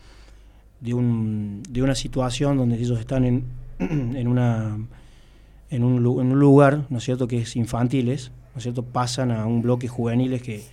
de, 0.82 0.96
un, 0.96 1.62
de 1.70 1.84
una 1.84 1.94
situación 1.94 2.58
donde 2.58 2.78
ellos 2.78 3.00
están 3.00 3.26
en, 3.26 3.44
en, 3.80 4.28
una, 4.28 4.80
en, 5.70 5.84
un, 5.84 5.98
en 5.98 6.32
un 6.32 6.40
lugar, 6.40 6.88
¿no 6.90 6.98
es 6.98 7.04
cierto?, 7.04 7.28
que 7.28 7.42
es 7.42 7.56
infantiles, 7.56 8.32
¿no 8.56 8.58
es 8.58 8.64
cierto?, 8.64 8.82
pasan 8.82 9.30
a 9.30 9.46
un 9.46 9.62
bloque 9.62 9.88
juveniles 9.88 10.42
que, 10.42 10.64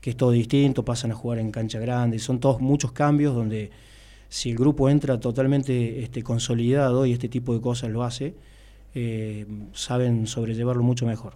que 0.00 0.10
es 0.10 0.16
todo 0.16 0.32
distinto, 0.32 0.84
pasan 0.84 1.12
a 1.12 1.14
jugar 1.14 1.38
en 1.38 1.52
cancha 1.52 1.78
grande, 1.78 2.18
son 2.18 2.40
todos 2.40 2.60
muchos 2.60 2.90
cambios 2.90 3.32
donde 3.32 3.70
si 4.30 4.50
el 4.50 4.56
grupo 4.56 4.88
entra 4.88 5.18
totalmente 5.18 6.02
este, 6.02 6.22
consolidado 6.22 7.04
y 7.04 7.12
este 7.12 7.28
tipo 7.28 7.52
de 7.52 7.60
cosas 7.60 7.90
lo 7.90 8.04
hace, 8.04 8.34
eh, 8.94 9.44
saben 9.74 10.26
sobrellevarlo 10.28 10.82
mucho 10.82 11.04
mejor. 11.04 11.34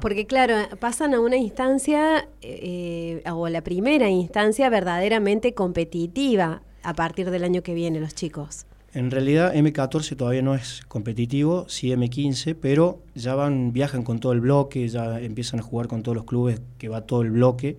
Porque 0.00 0.26
claro, 0.26 0.54
pasan 0.80 1.14
a 1.14 1.20
una 1.20 1.36
instancia, 1.36 2.28
eh, 2.40 3.22
o 3.30 3.48
la 3.48 3.62
primera 3.62 4.08
instancia 4.08 4.68
verdaderamente 4.70 5.54
competitiva 5.54 6.62
a 6.82 6.94
partir 6.94 7.30
del 7.30 7.44
año 7.44 7.62
que 7.62 7.74
viene 7.74 8.00
los 8.00 8.14
chicos. 8.14 8.66
En 8.94 9.10
realidad 9.10 9.54
M14 9.54 10.16
todavía 10.16 10.42
no 10.42 10.54
es 10.54 10.82
competitivo, 10.88 11.68
sí 11.68 11.90
M15, 11.90 12.56
pero 12.60 13.02
ya 13.14 13.34
van, 13.34 13.72
viajan 13.72 14.02
con 14.02 14.18
todo 14.18 14.32
el 14.32 14.40
bloque, 14.40 14.88
ya 14.88 15.20
empiezan 15.20 15.60
a 15.60 15.62
jugar 15.62 15.88
con 15.88 16.02
todos 16.02 16.16
los 16.16 16.24
clubes 16.24 16.60
que 16.78 16.88
va 16.88 17.02
todo 17.02 17.20
el 17.20 17.30
bloque. 17.30 17.76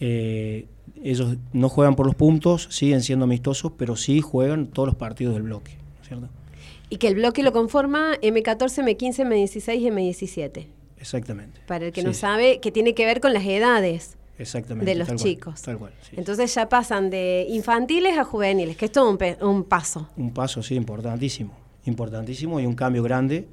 Eh, 0.00 0.66
ellos 1.02 1.36
no 1.52 1.68
juegan 1.68 1.94
por 1.94 2.06
los 2.06 2.14
puntos, 2.14 2.68
siguen 2.70 3.02
siendo 3.02 3.24
amistosos, 3.24 3.72
pero 3.76 3.96
sí 3.96 4.20
juegan 4.20 4.66
todos 4.66 4.86
los 4.88 4.96
partidos 4.96 5.34
del 5.34 5.44
bloque, 5.44 5.72
¿cierto? 6.06 6.28
Y 6.88 6.96
que 6.96 7.08
el 7.08 7.16
bloque 7.16 7.42
lo 7.42 7.52
conforma 7.52 8.14
M14, 8.22 8.84
M15, 8.84 9.26
M16 9.26 9.80
y 9.80 9.84
M17. 9.86 10.66
Exactamente. 10.98 11.60
Para 11.66 11.86
el 11.86 11.92
que 11.92 12.02
no 12.02 12.14
sabe, 12.14 12.60
que 12.60 12.70
tiene 12.70 12.94
que 12.94 13.04
ver 13.04 13.20
con 13.20 13.32
las 13.32 13.44
edades. 13.44 14.16
Exactamente, 14.38 14.90
de 14.90 14.98
los 14.98 15.14
chicos. 15.16 15.62
Entonces 16.12 16.54
ya 16.54 16.68
pasan 16.68 17.10
de 17.10 17.46
infantiles 17.48 18.18
a 18.18 18.24
juveniles, 18.24 18.76
que 18.76 18.86
es 18.86 18.92
todo 18.92 19.10
un, 19.10 19.64
paso. 19.64 20.08
Un 20.16 20.32
paso, 20.32 20.62
sí, 20.62 20.74
importantísimo. 20.74 21.54
Importantísimo 21.86 22.60
y 22.60 22.66
un 22.66 22.74
cambio 22.74 23.02
grande. 23.02 23.46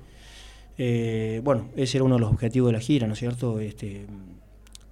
Eh, 0.78 1.42
bueno, 1.44 1.70
ese 1.76 1.98
era 1.98 2.04
uno 2.04 2.16
de 2.16 2.22
los 2.22 2.32
objetivos 2.32 2.70
de 2.70 2.74
la 2.74 2.80
gira, 2.80 3.08
¿no 3.08 3.14
es 3.14 3.20
cierto? 3.20 3.60
Este, 3.60 4.06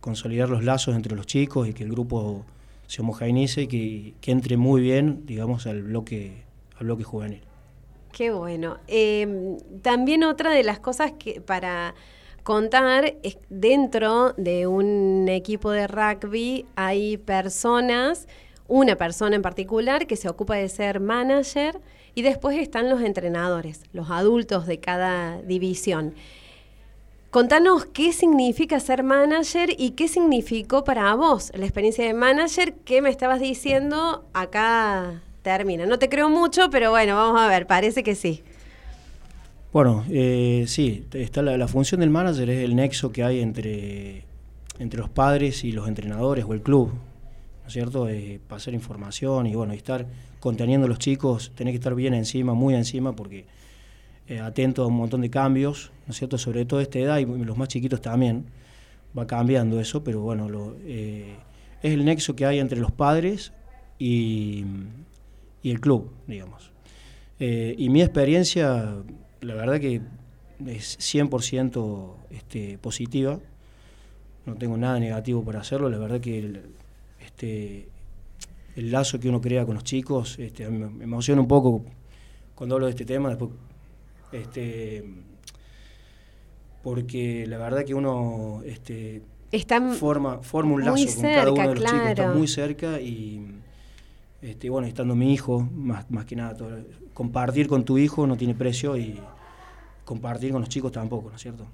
consolidar 0.02 0.50
los 0.50 0.64
lazos 0.64 0.96
entre 0.96 1.16
los 1.16 1.26
chicos 1.26 1.70
y 1.70 1.74
que 1.74 1.84
el 1.84 1.92
grupo 1.92 2.44
se 2.88 3.02
homogeneice 3.02 3.62
y 3.62 3.68
que, 4.20 4.32
entre 4.32 4.58
muy 4.58 4.82
bien, 4.82 5.26
digamos, 5.26 5.66
al 5.68 5.84
bloque, 5.84 6.44
al 6.78 6.88
bloque 6.88 7.04
juvenil. 7.06 7.42
Qué 8.12 8.32
bueno. 8.32 8.80
Eh, 8.88 9.58
también 9.82 10.26
otra 10.26 10.52
de 10.52 10.64
las 10.64 10.80
cosas 10.80 11.14
que 11.18 11.40
para 11.40 11.96
contar 12.44 13.16
es 13.24 13.38
dentro 13.50 14.34
de 14.34 14.68
un 14.68 15.28
equipo 15.30 15.72
de 15.72 15.88
rugby 15.88 16.66
hay 16.76 17.18
personas, 17.18 18.28
una 18.68 18.96
persona 18.96 19.36
en 19.36 19.42
particular 19.42 20.08
que 20.08 20.16
se 20.16 20.28
ocupa 20.28 20.56
de 20.56 20.68
ser 20.68 21.00
manager 21.00 21.80
y 22.16 22.24
después 22.24 22.58
están 22.58 22.90
los 22.90 23.02
entrenadores, 23.02 23.84
los 23.94 24.10
adultos 24.10 24.66
de 24.66 24.80
cada 24.80 25.42
división. 25.44 26.14
Contanos 27.32 27.86
qué 27.86 28.12
significa 28.12 28.78
ser 28.82 29.04
manager 29.04 29.70
y 29.78 29.92
qué 29.92 30.10
significó 30.10 30.84
para 30.84 31.16
vos 31.16 31.50
la 31.56 31.64
experiencia 31.64 32.06
de 32.06 32.14
manager 32.14 32.74
que 32.74 33.02
me 33.02 33.10
estabas 33.10 33.40
diciendo 33.40 34.26
acá 34.34 35.22
termina. 35.42 35.86
No 35.86 35.98
te 35.98 36.10
creo 36.10 36.28
mucho, 36.30 36.70
pero 36.70 36.90
bueno, 36.90 37.16
vamos 37.16 37.40
a 37.40 37.48
ver, 37.48 37.68
parece 37.68 38.04
que 38.04 38.16
sí. 38.16 38.44
Bueno, 39.72 40.04
eh, 40.10 40.66
sí, 40.68 41.06
está 41.14 41.42
la, 41.42 41.68
función 41.70 42.02
del 42.02 42.10
manager 42.10 42.50
es 42.50 42.66
el 42.66 42.76
nexo 42.76 43.14
que 43.14 43.24
hay 43.24 43.40
entre, 43.40 44.26
entre 44.80 45.00
los 45.00 45.10
padres 45.10 45.64
y 45.64 45.72
los 45.72 45.88
entrenadores 45.88 46.44
o 46.46 46.54
el 46.54 46.62
club, 46.62 46.90
¿no 46.90 47.68
es 47.68 47.72
cierto? 47.72 48.10
pasar 48.50 48.74
información 48.74 49.48
y 49.48 49.56
bueno, 49.56 49.72
estar 49.72 50.06
conteniendo 50.42 50.86
a 50.86 50.90
los 50.90 51.00
chicos, 51.00 51.54
tener 51.56 51.72
que 51.72 51.78
estar 51.78 51.96
bien 51.96 52.14
encima, 52.14 52.54
muy 52.54 52.76
encima, 52.76 53.16
porque 53.16 53.46
eh, 54.28 54.40
atento 54.40 54.84
a 54.84 54.88
un 54.88 54.96
montón 54.96 55.22
de 55.22 55.30
cambios, 55.30 55.92
¿no 56.08 56.12
es 56.12 56.18
cierto? 56.18 56.38
Sobre 56.38 56.66
todo 56.66 56.80
esta 56.80 57.00
edad 57.00 57.18
y 57.20 57.26
los 57.26 57.58
más 57.58 57.68
chiquitos 57.68 58.02
también, 58.02 58.46
va 59.18 59.28
cambiando 59.28 59.80
eso, 59.80 60.04
pero 60.04 60.22
bueno, 60.22 60.76
eh, 60.86 61.36
es 61.82 61.94
el 61.94 62.06
nexo 62.06 62.36
que 62.36 62.46
hay 62.46 62.60
entre 62.60 62.80
los 62.80 62.92
padres 62.92 63.52
y, 64.00 64.66
y 65.64 65.72
el 65.72 65.80
club, 65.80 66.12
digamos. 66.28 66.72
y 67.40 67.90
mi 67.90 68.02
experiencia 68.02 68.96
la 69.42 69.56
verdad 69.56 69.80
que 69.80 70.02
es 70.68 71.00
100% 71.00 72.14
este, 72.30 72.78
positiva, 72.78 73.40
no 74.46 74.56
tengo 74.56 74.78
nada 74.78 75.00
negativo 75.00 75.44
para 75.44 75.60
hacerlo, 75.60 75.90
la 75.90 75.98
verdad 75.98 76.22
que 76.22 76.40
el, 76.40 76.62
este, 77.20 77.90
el 78.76 78.92
lazo 78.92 79.20
que 79.20 79.30
uno 79.30 79.42
crea 79.42 79.66
con 79.66 79.76
los 79.76 79.84
chicos, 79.84 80.38
este, 80.40 80.70
me, 80.70 81.04
emociona 81.04 81.42
un 81.42 81.48
poco 81.48 81.84
cuando 82.56 82.76
hablo 82.76 82.86
de 82.86 82.92
este 82.92 83.06
tema, 83.06 83.30
después, 83.30 83.52
este, 84.32 85.04
porque 86.84 87.46
la 87.48 87.58
verdad 87.58 87.84
que 87.84 87.94
uno 87.94 88.62
este, 88.66 89.22
forma, 89.98 90.40
forma 90.40 90.74
un 90.74 90.86
lazo 90.86 91.06
con 91.16 91.24
cada 91.24 91.52
uno 91.52 91.70
de 91.70 91.76
los 91.76 91.84
chicos, 91.86 92.10
está 92.10 92.32
muy 92.34 92.48
cerca 92.48 93.02
y 93.02 93.62
este, 94.42 94.70
bueno, 94.70 94.88
estando 94.88 95.16
mi 95.16 95.34
hijo, 95.34 95.68
más, 95.74 96.10
más 96.10 96.26
que 96.26 96.36
nada, 96.36 96.58
compartir 97.14 97.68
con 97.68 97.84
tu 97.84 97.98
hijo 97.98 98.26
no 98.26 98.38
tiene 98.38 98.56
precio 98.56 98.98
y 98.98 99.20
compartir 100.06 100.52
con 100.52 100.62
los 100.62 100.70
chicos 100.70 100.92
tampoco, 100.92 101.30
¿no 101.30 101.36
es 101.36 101.42
cierto? 101.42 101.68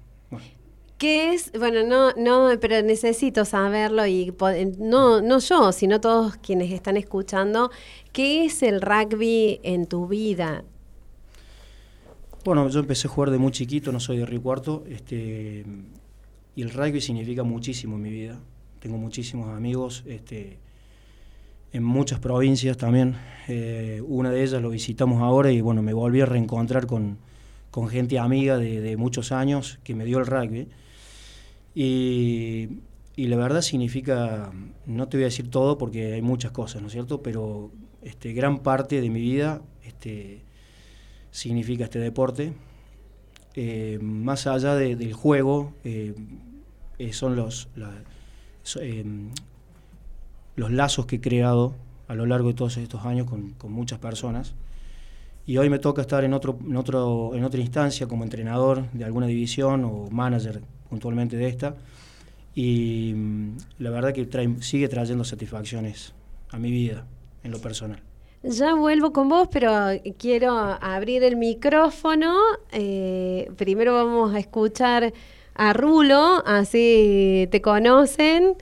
¿Qué 0.98 1.32
es? 1.32 1.52
Bueno, 1.56 1.84
no, 1.84 2.12
no, 2.14 2.58
pero 2.60 2.82
necesito 2.82 3.44
saberlo 3.44 4.04
y 4.04 4.34
no, 4.78 5.20
no 5.20 5.38
yo, 5.38 5.70
sino 5.70 6.00
todos 6.00 6.36
quienes 6.38 6.72
están 6.72 6.96
escuchando. 6.96 7.70
¿Qué 8.12 8.44
es 8.44 8.64
el 8.64 8.80
rugby 8.80 9.60
en 9.62 9.86
tu 9.86 10.08
vida? 10.08 10.64
Bueno, 12.44 12.68
yo 12.68 12.80
empecé 12.80 13.08
a 13.08 13.10
jugar 13.10 13.30
de 13.30 13.38
muy 13.38 13.50
chiquito, 13.50 13.90
no 13.90 13.98
soy 13.98 14.18
de 14.18 14.26
Río 14.26 14.40
Cuarto, 14.40 14.84
este, 14.88 15.64
y 16.54 16.62
el 16.62 16.70
rugby 16.70 17.00
significa 17.00 17.42
muchísimo 17.42 17.96
en 17.96 18.02
mi 18.02 18.10
vida. 18.10 18.38
Tengo 18.78 18.96
muchísimos 18.96 19.48
amigos, 19.48 20.04
este, 20.06 20.58
en 21.72 21.82
muchas 21.82 22.20
provincias 22.20 22.76
también. 22.76 23.16
Eh, 23.48 24.00
una 24.06 24.30
de 24.30 24.42
ellas 24.44 24.62
lo 24.62 24.70
visitamos 24.70 25.20
ahora 25.20 25.50
y 25.50 25.60
bueno, 25.60 25.82
me 25.82 25.92
volví 25.92 26.20
a 26.20 26.26
reencontrar 26.26 26.86
con, 26.86 27.18
gente 27.90 28.18
amiga 28.18 28.56
de, 28.56 28.96
muchos 28.96 29.30
años 29.30 29.78
que 29.84 29.94
me 29.94 30.04
dio 30.04 30.18
el 30.18 30.26
rugby. 30.26 30.68
Y, 31.74 32.68
la 33.16 33.36
verdad 33.36 33.62
significa, 33.62 34.52
no 34.86 35.08
te 35.08 35.16
voy 35.16 35.24
a 35.24 35.26
decir 35.26 35.50
todo 35.50 35.76
porque 35.76 36.14
hay 36.14 36.22
muchas 36.22 36.52
cosas, 36.52 36.82
¿no 36.82 36.86
es 36.86 36.92
cierto? 36.92 37.20
Pero 37.20 37.72
este, 38.02 38.32
gran 38.32 38.60
parte 38.60 39.00
de 39.00 39.10
mi 39.10 39.20
vida 39.20 39.60
este, 39.84 40.47
significa 41.30 41.84
este 41.84 41.98
deporte. 41.98 42.52
Eh, 43.54 43.98
más 44.00 44.46
allá 44.46 44.74
del 44.74 45.12
juego, 45.12 45.74
eh, 45.84 46.14
son 47.12 47.36
los, 47.36 47.68
los 50.56 50.70
lazos 50.70 51.06
que 51.06 51.16
he 51.16 51.20
creado 51.20 51.74
a 52.08 52.14
lo 52.14 52.26
largo 52.26 52.48
de 52.48 52.54
todos 52.54 52.76
estos 52.78 53.04
años 53.04 53.26
con, 53.26 53.54
muchas 53.70 53.98
personas. 53.98 54.54
Y 55.46 55.56
hoy 55.56 55.70
me 55.70 55.78
toca 55.78 56.02
estar 56.02 56.24
en, 56.24 56.34
otro, 56.34 56.58
en, 56.66 56.76
otro, 56.76 57.34
en 57.34 57.44
otra 57.44 57.60
instancia 57.60 58.06
como 58.06 58.24
entrenador 58.24 58.90
de 58.92 59.04
alguna 59.04 59.26
división 59.26 59.84
o 59.84 60.08
manager 60.10 60.60
puntualmente 60.88 61.36
de 61.36 61.48
esta. 61.48 61.76
Y 62.54 63.12
mm, 63.14 63.56
la 63.78 63.90
verdad 63.90 64.12
que 64.12 64.28
sigue 64.60 64.88
trayendo 64.88 65.24
satisfacciones 65.24 66.14
a 66.50 66.58
mi 66.58 66.70
vida 66.70 67.06
en 67.44 67.52
lo 67.52 67.60
personal. 67.60 68.07
Ya 68.42 68.74
vuelvo 68.74 69.12
con 69.12 69.28
vos, 69.28 69.48
pero 69.50 69.72
quiero 70.16 70.52
abrir 70.52 71.24
el 71.24 71.36
micrófono. 71.36 72.36
Eh, 72.70 73.50
primero 73.56 73.94
vamos 73.94 74.32
a 74.34 74.38
escuchar 74.38 75.12
a 75.54 75.72
Rulo, 75.72 76.42
así 76.46 77.48
te 77.50 77.60
conocen. 77.60 78.54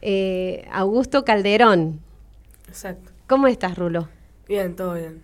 Eh, 0.00 0.66
Augusto 0.72 1.24
Calderón. 1.24 2.00
Exacto. 2.66 3.12
¿Cómo 3.26 3.46
estás, 3.46 3.76
Rulo? 3.76 4.08
Bien, 4.48 4.74
todo 4.74 4.94
bien. 4.94 5.22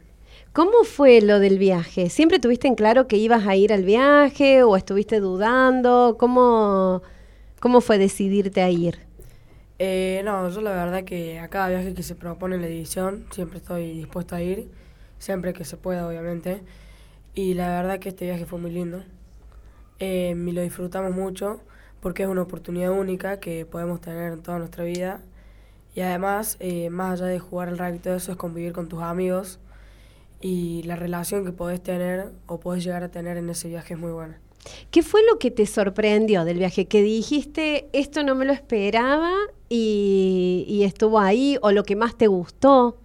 ¿Cómo 0.53 0.85
fue 0.85 1.23
lo 1.23 1.39
del 1.39 1.59
viaje? 1.59 2.11
¿Siempre 2.11 2.39
tuviste 2.39 2.69
en 2.69 2.75
claro 2.75 3.09
que 3.09 3.17
ibas 3.17 3.47
a 3.47 3.57
ir 3.57 3.73
al 3.73 3.85
viaje 3.85 4.63
o 4.63 4.77
estuviste 4.77 5.21
dudando? 5.21 6.17
¿Cómo, 6.19 7.03
cómo 7.61 7.81
fue 7.81 7.97
decidirte 7.97 8.61
a 8.61 8.71
ir? 8.71 9.06
Eh, 9.79 10.23
no, 10.25 10.49
yo 10.49 10.61
la 10.63 10.71
verdad 10.71 11.05
que 11.05 11.39
a 11.39 11.49
cada 11.49 11.69
viaje 11.69 11.93
que 11.95 12.03
se 12.03 12.15
propone 12.15 12.57
la 12.59 12.67
edición 12.67 13.27
siempre 13.31 13.59
estoy 13.59 13.93
dispuesto 13.93 14.35
a 14.35 14.41
ir, 14.43 14.71
siempre 15.19 15.53
que 15.53 15.65
se 15.65 15.77
pueda, 15.77 16.07
obviamente. 16.07 16.63
Y 17.35 17.55
la 17.55 17.69
verdad 17.69 17.99
que 17.99 18.09
este 18.11 18.25
viaje 18.25 18.47
fue 18.47 18.59
muy 18.59 18.71
lindo. 18.71 19.03
Eh, 19.99 20.35
y 20.37 20.53
lo 20.53 20.63
disfrutamos 20.63 21.13
mucho 21.15 21.61
porque 22.01 22.23
es 22.25 22.29
una 22.29 22.43
oportunidad 22.43 22.91
única 22.91 23.41
que 23.41 23.67
podemos 23.67 24.01
tener 24.01 24.33
en 24.33 24.43
toda 24.43 24.59
nuestra 24.59 24.85
vida. 24.85 25.21
Y 25.95 26.01
además, 26.03 26.57
eh, 26.61 26.91
más 26.91 27.21
allá 27.21 27.31
de 27.31 27.39
jugar 27.39 27.69
al 27.69 27.79
rugby 27.79 27.99
todo 27.99 28.17
eso, 28.17 28.33
es 28.33 28.39
convivir 28.39 28.73
con 28.73 28.89
tus 28.89 29.03
amigos 29.03 29.59
y 30.41 30.83
la 30.85 30.97
relación 30.97 31.45
que 31.45 31.53
podés 31.53 31.83
tener 31.83 32.31
o 32.47 32.61
podés 32.61 32.85
llegar 32.85 33.03
a 33.03 33.11
tener 33.11 33.37
en 33.39 33.49
ese 33.51 33.69
viaje 33.69 33.95
es 33.95 34.01
muy 34.01 34.13
buena. 34.13 34.39
¿Qué 34.91 35.03
fue 35.03 35.21
lo 35.31 35.39
que 35.39 35.51
te 35.51 35.67
sorprendió 35.67 36.45
del 36.45 36.59
viaje? 36.59 36.87
Que 36.87 37.03
dijiste, 37.03 37.89
esto 37.93 38.23
no 38.23 38.35
me 38.35 38.45
lo 38.45 38.53
esperaba 38.53 39.33
y, 39.69 40.65
y 40.69 40.85
estuvo 40.85 41.19
ahí, 41.19 41.59
o 41.63 41.73
lo 41.73 41.85
que 41.85 41.97
más 41.97 42.17
te 42.17 42.27
gustó. 42.27 42.99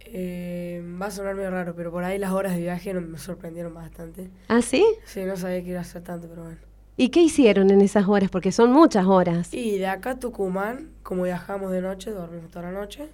Eh, 0.00 0.82
va 1.00 1.06
a 1.06 1.10
sonar 1.10 1.34
medio 1.34 1.50
raro, 1.50 1.74
pero 1.74 1.90
por 1.90 2.02
ahí 2.04 2.18
las 2.18 2.32
horas 2.32 2.54
de 2.54 2.60
viaje 2.62 2.94
me 2.94 3.18
sorprendieron 3.18 3.74
bastante. 3.74 4.30
¿Ah, 4.48 4.62
sí? 4.62 4.84
Sí, 5.04 5.24
no 5.24 5.36
sabía 5.36 5.62
que 5.62 5.70
iba 5.70 5.80
a 5.80 5.84
ser 5.84 6.02
tanto, 6.02 6.28
pero 6.28 6.44
bueno. 6.44 6.58
¿Y 6.96 7.10
qué 7.10 7.20
hicieron 7.20 7.70
en 7.70 7.80
esas 7.80 8.08
horas? 8.08 8.30
Porque 8.30 8.50
son 8.50 8.72
muchas 8.72 9.06
horas. 9.06 9.52
Y 9.54 9.78
de 9.78 9.86
acá 9.86 10.10
a 10.10 10.18
Tucumán, 10.18 10.90
como 11.02 11.22
viajamos 11.24 11.70
de 11.70 11.80
noche, 11.80 12.10
dormimos 12.10 12.50
toda 12.50 12.72
la 12.72 12.72
noche. 12.72 13.08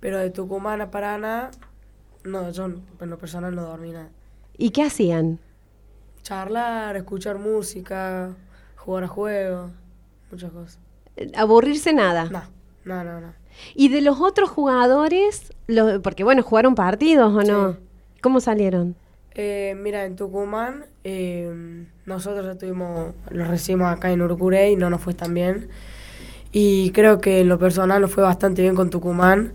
Pero 0.00 0.18
de 0.18 0.30
Tucumán 0.30 0.80
a 0.80 0.90
Paraná, 0.90 1.50
no, 2.24 2.50
yo 2.50 2.66
en 2.66 3.10
lo 3.10 3.18
personal 3.18 3.54
no 3.54 3.62
dormí 3.66 3.90
nada. 3.90 4.08
¿Y 4.56 4.70
qué 4.70 4.82
hacían? 4.82 5.40
Charlar, 6.22 6.96
escuchar 6.96 7.38
música, 7.38 8.30
jugar 8.76 9.04
a 9.04 9.08
juegos, 9.08 9.70
muchas 10.30 10.50
cosas. 10.52 10.78
Eh, 11.16 11.32
¿Aburrirse 11.36 11.92
nada? 11.92 12.24
No, 12.30 12.42
no, 12.84 13.04
no, 13.04 13.20
no. 13.20 13.32
¿Y 13.74 13.88
de 13.88 14.00
los 14.00 14.20
otros 14.20 14.48
jugadores? 14.50 15.52
Lo- 15.66 16.00
porque 16.00 16.24
bueno, 16.24 16.42
jugaron 16.42 16.74
partidos 16.74 17.32
o 17.34 17.42
no. 17.42 17.72
Sí. 17.72 17.78
¿Cómo 18.20 18.40
salieron? 18.40 18.94
Eh, 19.34 19.74
mira, 19.78 20.04
en 20.04 20.14
Tucumán, 20.16 20.86
eh, 21.04 21.86
nosotros 22.06 22.44
ya 22.46 22.56
tuvimos, 22.56 23.14
lo 23.30 23.44
recibimos 23.46 23.90
acá 23.92 24.10
en 24.12 24.22
Urucurey 24.22 24.72
y 24.74 24.76
no 24.76 24.90
nos 24.90 25.00
fue 25.00 25.14
tan 25.14 25.34
bien. 25.34 25.68
Y 26.52 26.90
creo 26.92 27.20
que 27.20 27.40
en 27.40 27.48
lo 27.48 27.58
personal 27.58 28.00
nos 28.02 28.12
fue 28.12 28.22
bastante 28.22 28.62
bien 28.62 28.74
con 28.74 28.90
Tucumán. 28.90 29.52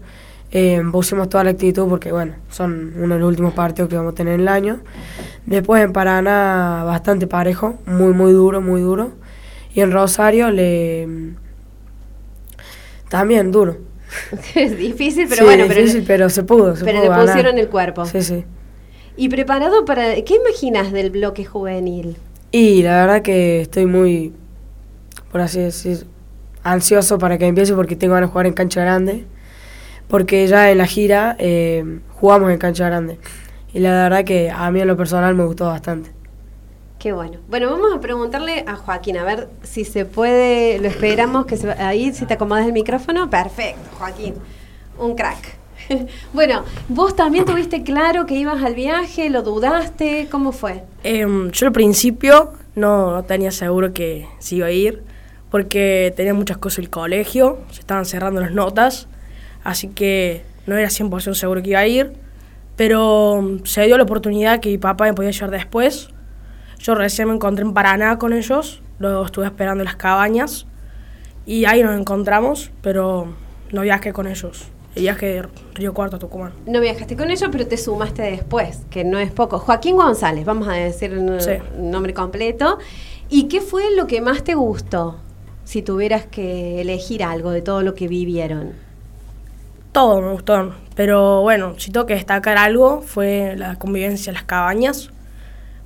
Eh, 0.52 0.82
pusimos 0.92 1.28
toda 1.30 1.44
la 1.44 1.50
actitud 1.52 1.88
porque, 1.90 2.12
bueno, 2.12 2.36
son 2.50 2.94
uno 2.98 3.16
de 3.16 3.20
los 3.20 3.28
últimos 3.30 3.54
partidos 3.54 3.90
que 3.90 3.98
vamos 3.98 4.14
a 4.14 4.16
tener 4.16 4.36
en 4.36 4.42
el 4.42 4.48
año. 4.48 4.80
Después 5.46 5.84
en 5.84 5.92
Paraná, 5.94 6.84
bastante 6.86 7.28
parejo, 7.28 7.76
muy, 7.86 8.14
muy 8.14 8.32
duro, 8.32 8.62
muy 8.62 8.82
duro. 8.82 9.12
Y 9.74 9.82
en 9.82 9.92
Rosario, 9.92 10.50
le 10.50 11.08
también 13.10 13.52
duro. 13.52 13.78
es 14.56 14.78
difícil, 14.78 15.26
pero 15.28 15.40
Sí, 15.40 15.44
bueno, 15.46 15.66
pero, 15.68 15.82
difícil, 15.82 16.04
pero 16.08 16.30
se 16.30 16.44
pudo. 16.44 16.76
Se 16.76 16.86
pero 16.86 16.98
pudo 17.00 17.04
le 17.04 17.10
ganar. 17.10 17.26
pusieron 17.28 17.58
el 17.58 17.68
cuerpo. 17.70 18.06
Sí, 18.06 18.22
sí. 18.22 18.46
¿Y 19.16 19.30
preparado 19.30 19.84
para... 19.86 20.16
¿Qué 20.24 20.36
imaginas 20.36 20.92
del 20.92 21.10
bloque 21.10 21.44
juvenil? 21.44 22.18
Y 22.52 22.84
la 22.84 23.02
verdad 23.02 23.22
que 23.22 23.62
estoy 23.62 23.86
muy, 23.86 24.34
por 25.32 25.42
así 25.42 25.60
decir, 25.60 26.06
ansioso 26.64 27.18
para 27.18 27.38
que 27.38 27.48
empiece 27.48 27.74
porque 27.74 27.96
tengo 27.96 28.14
ganas 28.14 28.30
de 28.30 28.32
jugar 28.32 28.46
en 28.48 28.54
cancha 28.54 28.82
grande. 28.82 29.26
Porque 30.08 30.48
ya 30.48 30.72
en 30.72 30.78
la 30.78 30.86
gira 30.86 31.36
eh, 31.40 32.00
jugamos 32.12 32.52
en 32.52 32.58
cancha 32.58 32.86
grande. 32.88 33.20
Y 33.74 33.80
la 33.80 33.92
verdad 33.92 34.24
que 34.24 34.50
a 34.50 34.72
mí 34.72 34.82
en 34.82 34.88
lo 34.88 34.98
personal 34.98 35.36
me 35.36 35.46
gustó 35.46 35.66
bastante. 35.66 36.12
Qué 37.00 37.12
bueno. 37.12 37.40
Bueno, 37.48 37.70
vamos 37.70 37.94
a 37.94 38.02
preguntarle 38.02 38.64
a 38.66 38.76
Joaquín, 38.76 39.18
a 39.18 39.24
ver 39.24 39.50
si 39.62 39.86
se 39.86 40.06
puede, 40.06 40.80
lo 40.80 40.88
esperamos, 40.88 41.46
que 41.46 41.56
se, 41.56 41.70
ahí 41.72 42.12
si 42.12 42.26
te 42.26 42.34
acomodas 42.34 42.66
el 42.66 42.74
micrófono. 42.74 43.30
Perfecto, 43.30 43.82
Joaquín. 44.00 44.34
Un 44.98 45.16
crack. 45.16 45.58
bueno, 46.34 46.64
vos 46.90 47.16
también 47.16 47.46
tuviste 47.46 47.84
claro 47.84 48.26
que 48.26 48.36
ibas 48.36 48.64
al 48.64 48.74
viaje, 48.74 49.30
lo 49.30 49.44
dudaste, 49.44 50.28
¿cómo 50.32 50.52
fue? 50.52 50.84
Em, 51.04 51.52
yo 51.52 51.68
al 51.68 51.74
principio 51.74 52.54
no, 52.76 53.12
no 53.12 53.24
tenía 53.24 53.52
seguro 53.52 53.94
que 53.94 54.28
se 54.40 54.56
iba 54.56 54.68
a 54.68 54.72
ir, 54.72 55.04
porque 55.52 56.14
tenía 56.16 56.34
muchas 56.34 56.58
cosas 56.58 56.80
en 56.80 56.86
el 56.86 56.90
colegio, 56.90 57.60
se 57.72 57.82
estaban 57.82 58.06
cerrando 58.06 58.42
las 58.42 58.52
notas, 58.52 59.08
así 59.68 59.90
que 59.90 60.44
no 60.66 60.76
era 60.78 60.88
100% 60.88 61.34
seguro 61.34 61.62
que 61.62 61.72
iba 61.72 61.80
a 61.80 61.88
ir, 61.88 62.14
pero 62.78 63.42
mm, 63.42 63.66
se 63.66 63.84
dio 63.86 63.98
la 63.98 64.04
oportunidad 64.04 64.60
que 64.62 64.70
mi 64.70 64.78
papá 64.78 65.04
me 65.06 65.14
podía 65.14 65.32
llevar 65.32 65.52
después. 65.52 66.10
Yo 66.80 66.96
recién 66.96 67.28
me 67.28 67.34
encontré 67.34 67.66
en 67.66 67.74
Paraná 67.74 68.18
con 68.18 68.32
ellos, 68.34 68.82
luego 69.00 69.26
estuve 69.26 69.46
esperando 69.46 69.82
en 69.82 69.86
las 69.86 69.96
cabañas 69.98 70.66
y 71.46 71.66
ahí 71.66 71.84
nos 71.84 72.00
encontramos, 72.00 72.72
pero 72.82 73.34
no 73.72 73.82
viajé 73.82 74.14
con 74.14 74.26
ellos. 74.28 74.70
El 74.96 75.02
viaje 75.04 75.26
de 75.28 75.48
Río 75.76 75.94
Cuarto 75.94 76.16
a 76.16 76.20
Tucumán. 76.20 76.54
No 76.66 76.80
viajaste 76.80 77.16
con 77.18 77.30
ellos, 77.30 77.50
pero 77.52 77.68
te 77.68 77.78
sumaste 77.78 78.22
después, 78.24 78.86
que 78.90 79.04
no 79.04 79.20
es 79.20 79.32
poco. 79.32 79.60
Joaquín 79.60 79.96
González, 79.96 80.44
vamos 80.46 80.68
a 80.68 80.74
decir 80.74 81.12
un 81.16 81.40
Sí. 81.42 81.52
nombre 81.78 82.14
completo. 82.14 82.80
¿Y 83.30 83.44
qué 83.50 83.62
fue 83.62 83.84
lo 83.96 84.08
que 84.08 84.22
más 84.22 84.44
te 84.44 84.56
gustó? 84.56 85.18
Si 85.66 85.82
tuvieras 85.82 86.26
que 86.26 86.82
elegir 86.82 87.24
algo 87.24 87.52
de 87.52 87.62
todo 87.62 87.82
lo 87.84 87.94
que 87.94 88.08
vivieron. 88.08 88.87
Todo 89.98 90.22
me 90.22 90.30
gustó, 90.32 90.76
pero 90.96 91.42
bueno, 91.42 91.74
si 91.80 91.90
tengo 91.90 92.06
que 92.06 92.14
destacar 92.14 92.60
algo 92.60 93.02
fue 93.02 93.56
la 93.58 93.78
convivencia 93.78 94.30
en 94.30 94.36
las 94.36 94.44
cabañas, 94.44 95.10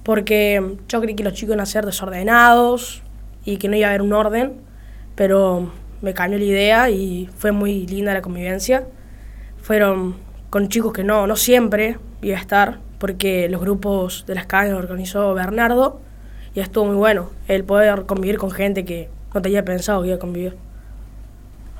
porque 0.03 0.75
yo 0.89 0.99
creí 0.99 1.15
que 1.15 1.23
los 1.23 1.31
chicos 1.31 1.53
iban 1.53 1.61
a 1.61 1.65
ser 1.65 1.85
desordenados 1.85 3.03
y 3.45 3.55
que 3.55 3.69
no 3.69 3.77
iba 3.77 3.87
a 3.87 3.91
haber 3.91 4.01
un 4.01 4.11
orden, 4.11 4.55
pero 5.15 5.71
me 6.01 6.13
cambió 6.13 6.37
la 6.39 6.43
idea 6.43 6.89
y 6.89 7.29
fue 7.37 7.53
muy 7.53 7.87
linda 7.87 8.13
la 8.13 8.21
convivencia. 8.21 8.83
Fueron 9.61 10.17
con 10.49 10.67
chicos 10.67 10.91
que 10.91 11.05
no, 11.05 11.25
no 11.25 11.37
siempre 11.37 11.97
iba 12.21 12.35
a 12.35 12.41
estar, 12.41 12.79
porque 12.99 13.47
los 13.47 13.61
grupos 13.61 14.25
de 14.27 14.35
las 14.35 14.45
cabañas 14.45 14.73
los 14.73 14.83
organizó 14.83 15.33
Bernardo 15.33 16.01
y 16.53 16.59
estuvo 16.59 16.83
muy 16.83 16.97
bueno 16.97 17.29
el 17.47 17.63
poder 17.63 18.05
convivir 18.07 18.39
con 18.39 18.51
gente 18.51 18.83
que 18.83 19.09
no 19.33 19.41
tenía 19.41 19.63
pensado 19.63 20.01
que 20.01 20.09
iba 20.09 20.17
a 20.17 20.19
convivir. 20.19 20.70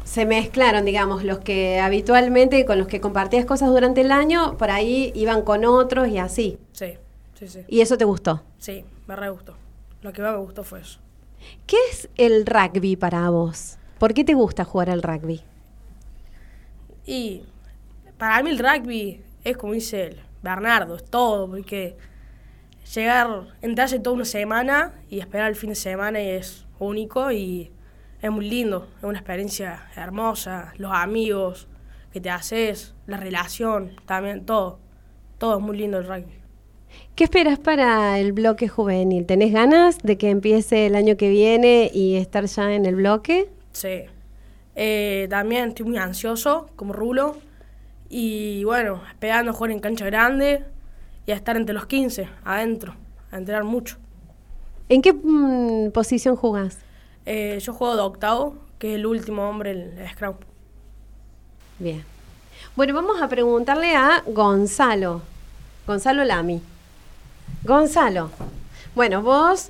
Se 0.03 0.25
mezclaron, 0.25 0.85
digamos, 0.85 1.23
los 1.23 1.39
que 1.39 1.79
habitualmente 1.79 2.65
con 2.65 2.77
los 2.77 2.87
que 2.87 2.99
compartías 2.99 3.45
cosas 3.45 3.69
durante 3.69 4.01
el 4.01 4.11
año, 4.11 4.57
por 4.57 4.71
ahí 4.71 5.11
iban 5.15 5.43
con 5.43 5.63
otros 5.65 6.09
y 6.09 6.17
así. 6.17 6.57
Sí, 6.73 6.97
sí, 7.35 7.47
sí. 7.47 7.59
Y 7.67 7.81
eso 7.81 7.97
te 7.97 8.05
gustó. 8.05 8.43
Sí, 8.57 8.83
me 9.07 9.15
re 9.15 9.29
gustó. 9.29 9.55
Lo 10.01 10.11
que 10.11 10.21
más 10.21 10.33
me 10.33 10.39
gustó 10.39 10.63
fue 10.63 10.81
eso. 10.81 10.99
¿Qué 11.65 11.77
es 11.91 12.09
el 12.17 12.45
rugby 12.45 12.95
para 12.95 13.29
vos? 13.29 13.77
¿Por 13.99 14.13
qué 14.13 14.23
te 14.23 14.33
gusta 14.33 14.65
jugar 14.65 14.89
al 14.89 15.03
rugby? 15.03 15.41
Y 17.05 17.43
para 18.17 18.41
mí 18.43 18.49
el 18.49 18.59
rugby 18.59 19.21
es 19.43 19.57
como 19.57 19.73
dice 19.73 20.07
el 20.07 20.21
Bernardo, 20.41 20.95
es 20.95 21.05
todo, 21.05 21.47
porque 21.47 21.95
llegar, 22.93 23.55
entrarse 23.61 23.99
toda 23.99 24.15
una 24.15 24.25
semana 24.25 24.93
y 25.09 25.19
esperar 25.19 25.49
el 25.49 25.55
fin 25.55 25.69
de 25.69 25.75
semana 25.75 26.19
es 26.19 26.65
único 26.79 27.31
y 27.31 27.71
es 28.21 28.31
muy 28.31 28.49
lindo, 28.49 28.87
es 28.97 29.03
una 29.03 29.17
experiencia 29.17 29.89
hermosa, 29.95 30.73
los 30.77 30.91
amigos 30.93 31.67
que 32.13 32.21
te 32.21 32.29
haces, 32.29 32.93
la 33.07 33.17
relación, 33.17 33.91
también 34.05 34.45
todo, 34.45 34.79
todo 35.37 35.57
es 35.57 35.63
muy 35.63 35.77
lindo 35.77 35.97
el 35.97 36.07
rugby. 36.07 36.41
¿Qué 37.15 37.23
esperas 37.23 37.57
para 37.57 38.19
el 38.19 38.33
bloque 38.33 38.67
juvenil? 38.67 39.25
¿Tenés 39.25 39.53
ganas 39.53 39.97
de 39.99 40.17
que 40.17 40.29
empiece 40.29 40.87
el 40.87 40.95
año 40.95 41.17
que 41.17 41.29
viene 41.29 41.89
y 41.93 42.15
estar 42.15 42.45
ya 42.45 42.73
en 42.73 42.85
el 42.85 42.95
bloque? 42.95 43.49
Sí. 43.71 44.03
Eh, 44.75 45.27
también 45.29 45.69
estoy 45.69 45.85
muy 45.85 45.97
ansioso, 45.97 46.69
como 46.75 46.93
Rulo. 46.93 47.37
Y 48.09 48.63
bueno, 48.65 49.01
esperando 49.09 49.53
jugar 49.53 49.71
en 49.71 49.79
cancha 49.79 50.05
grande 50.05 50.65
y 51.25 51.31
a 51.31 51.35
estar 51.35 51.55
entre 51.55 51.73
los 51.73 51.85
15, 51.85 52.27
adentro, 52.43 52.95
a 53.31 53.37
entrenar 53.37 53.63
mucho. 53.63 53.97
¿En 54.89 55.01
qué 55.01 55.13
mm, 55.13 55.91
posición 55.91 56.35
jugás? 56.35 56.79
Eh, 57.25 57.59
yo 57.61 57.73
juego 57.73 57.95
de 57.95 58.01
octavo, 58.01 58.55
que 58.79 58.89
es 58.91 58.95
el 58.95 59.05
último 59.05 59.47
hombre, 59.47 59.71
el, 59.71 59.97
el 59.97 60.09
Scrum. 60.09 60.35
Bien. 61.79 62.03
Bueno, 62.75 62.93
vamos 62.93 63.21
a 63.21 63.27
preguntarle 63.27 63.95
a 63.95 64.23
Gonzalo. 64.25 65.21
Gonzalo 65.85 66.23
Lami. 66.23 66.61
Gonzalo. 67.63 68.29
Bueno, 68.95 69.21
vos 69.21 69.69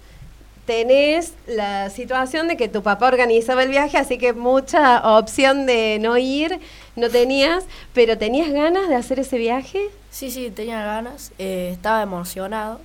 tenés 0.66 1.34
la 1.48 1.90
situación 1.90 2.48
de 2.48 2.58
que 2.58 2.68
tu 2.68 2.84
papá 2.84 3.08
organizaba 3.08 3.64
el 3.64 3.70
viaje, 3.70 3.98
así 3.98 4.18
que 4.18 4.34
mucha 4.34 5.18
opción 5.18 5.66
de 5.66 5.98
no 6.00 6.18
ir 6.18 6.60
no 6.96 7.10
tenías, 7.10 7.66
pero 7.94 8.18
¿tenías 8.18 8.52
ganas 8.52 8.88
de 8.88 8.96
hacer 8.96 9.20
ese 9.20 9.38
viaje? 9.38 9.90
Sí, 10.10 10.32
sí, 10.32 10.52
tenía 10.52 10.84
ganas, 10.84 11.32
eh, 11.40 11.70
estaba 11.74 12.02
emocionado 12.02 12.80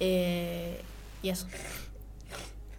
eh, 0.00 0.80
y 1.22 1.30
eso. 1.30 1.46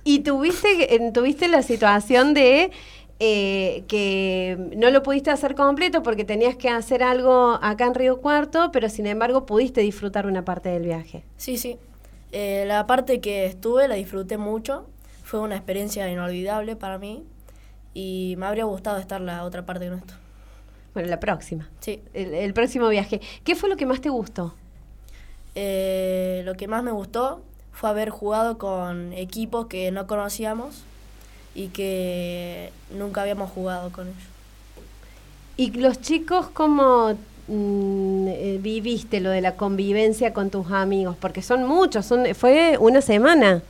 Y 0.04 0.20
tuviste, 0.20 1.12
tuviste 1.14 1.48
la 1.48 1.62
situación 1.62 2.34
de 2.34 2.72
eh, 3.20 3.84
que 3.88 4.58
no 4.76 4.90
lo 4.90 5.04
pudiste 5.04 5.30
hacer 5.30 5.54
completo 5.54 6.02
porque 6.02 6.26
tenías 6.26 6.56
que 6.56 6.70
hacer 6.70 7.04
algo 7.04 7.60
acá 7.62 7.86
en 7.86 7.94
Río 7.94 8.20
Cuarto, 8.20 8.72
pero 8.72 8.90
sin 8.90 9.06
embargo 9.06 9.46
pudiste 9.46 9.82
disfrutar 9.82 10.26
una 10.26 10.44
parte 10.44 10.70
del 10.70 10.84
viaje. 10.84 11.24
Sí, 11.38 11.58
sí. 11.58 11.78
Eh, 12.32 12.64
la 12.66 12.88
parte 12.88 13.22
que 13.22 13.46
estuve 13.46 13.88
la 13.88 13.96
disfruté 13.96 14.38
mucho, 14.38 14.88
fue 15.24 15.40
una 15.40 15.56
experiencia 15.56 16.10
inolvidable 16.10 16.76
para 16.76 16.98
mí 16.98 17.24
y 17.94 18.36
me 18.38 18.48
habría 18.48 18.64
gustado 18.66 18.98
estar 18.98 19.22
la 19.22 19.44
otra 19.44 19.66
parte 19.66 19.90
de 19.90 19.98
esto. 19.98 20.16
Bueno, 20.94 21.08
la 21.08 21.20
próxima. 21.20 21.70
Sí. 21.80 22.02
El, 22.14 22.34
el 22.34 22.54
próximo 22.54 22.90
viaje. 22.90 23.22
¿Qué 23.44 23.56
fue 23.56 23.70
lo 23.70 23.78
que 23.78 23.86
más 23.86 24.02
te 24.02 24.10
gustó? 24.10 24.56
Eh, 25.54 26.42
lo 26.46 26.56
que 26.56 26.68
más 26.68 26.84
me 26.84 26.92
gustó 26.92 27.44
fue 27.74 27.90
haber 27.90 28.10
jugado 28.10 28.58
con 28.58 29.14
equipos 29.14 29.68
que 29.68 29.92
no 29.92 30.08
conocíamos 30.08 30.84
y 31.56 31.68
que 31.70 32.72
nunca 32.98 33.22
habíamos 33.24 33.50
jugado 33.52 33.92
con 33.92 34.08
ellos. 34.08 34.20
¿Y 35.58 35.72
los 35.72 36.00
chicos 36.02 36.48
cómo 36.54 37.14
mm, 37.48 38.28
eh, 38.28 38.60
viviste 38.62 39.20
lo 39.20 39.30
de 39.30 39.42
la 39.42 39.56
convivencia 39.56 40.34
con 40.34 40.50
tus 40.50 40.72
amigos? 40.72 41.16
Porque 41.20 41.42
son 41.42 41.66
muchos, 41.68 42.06
son, 42.06 42.34
fue 42.36 42.78
una 42.80 43.02
semana. 43.02 43.62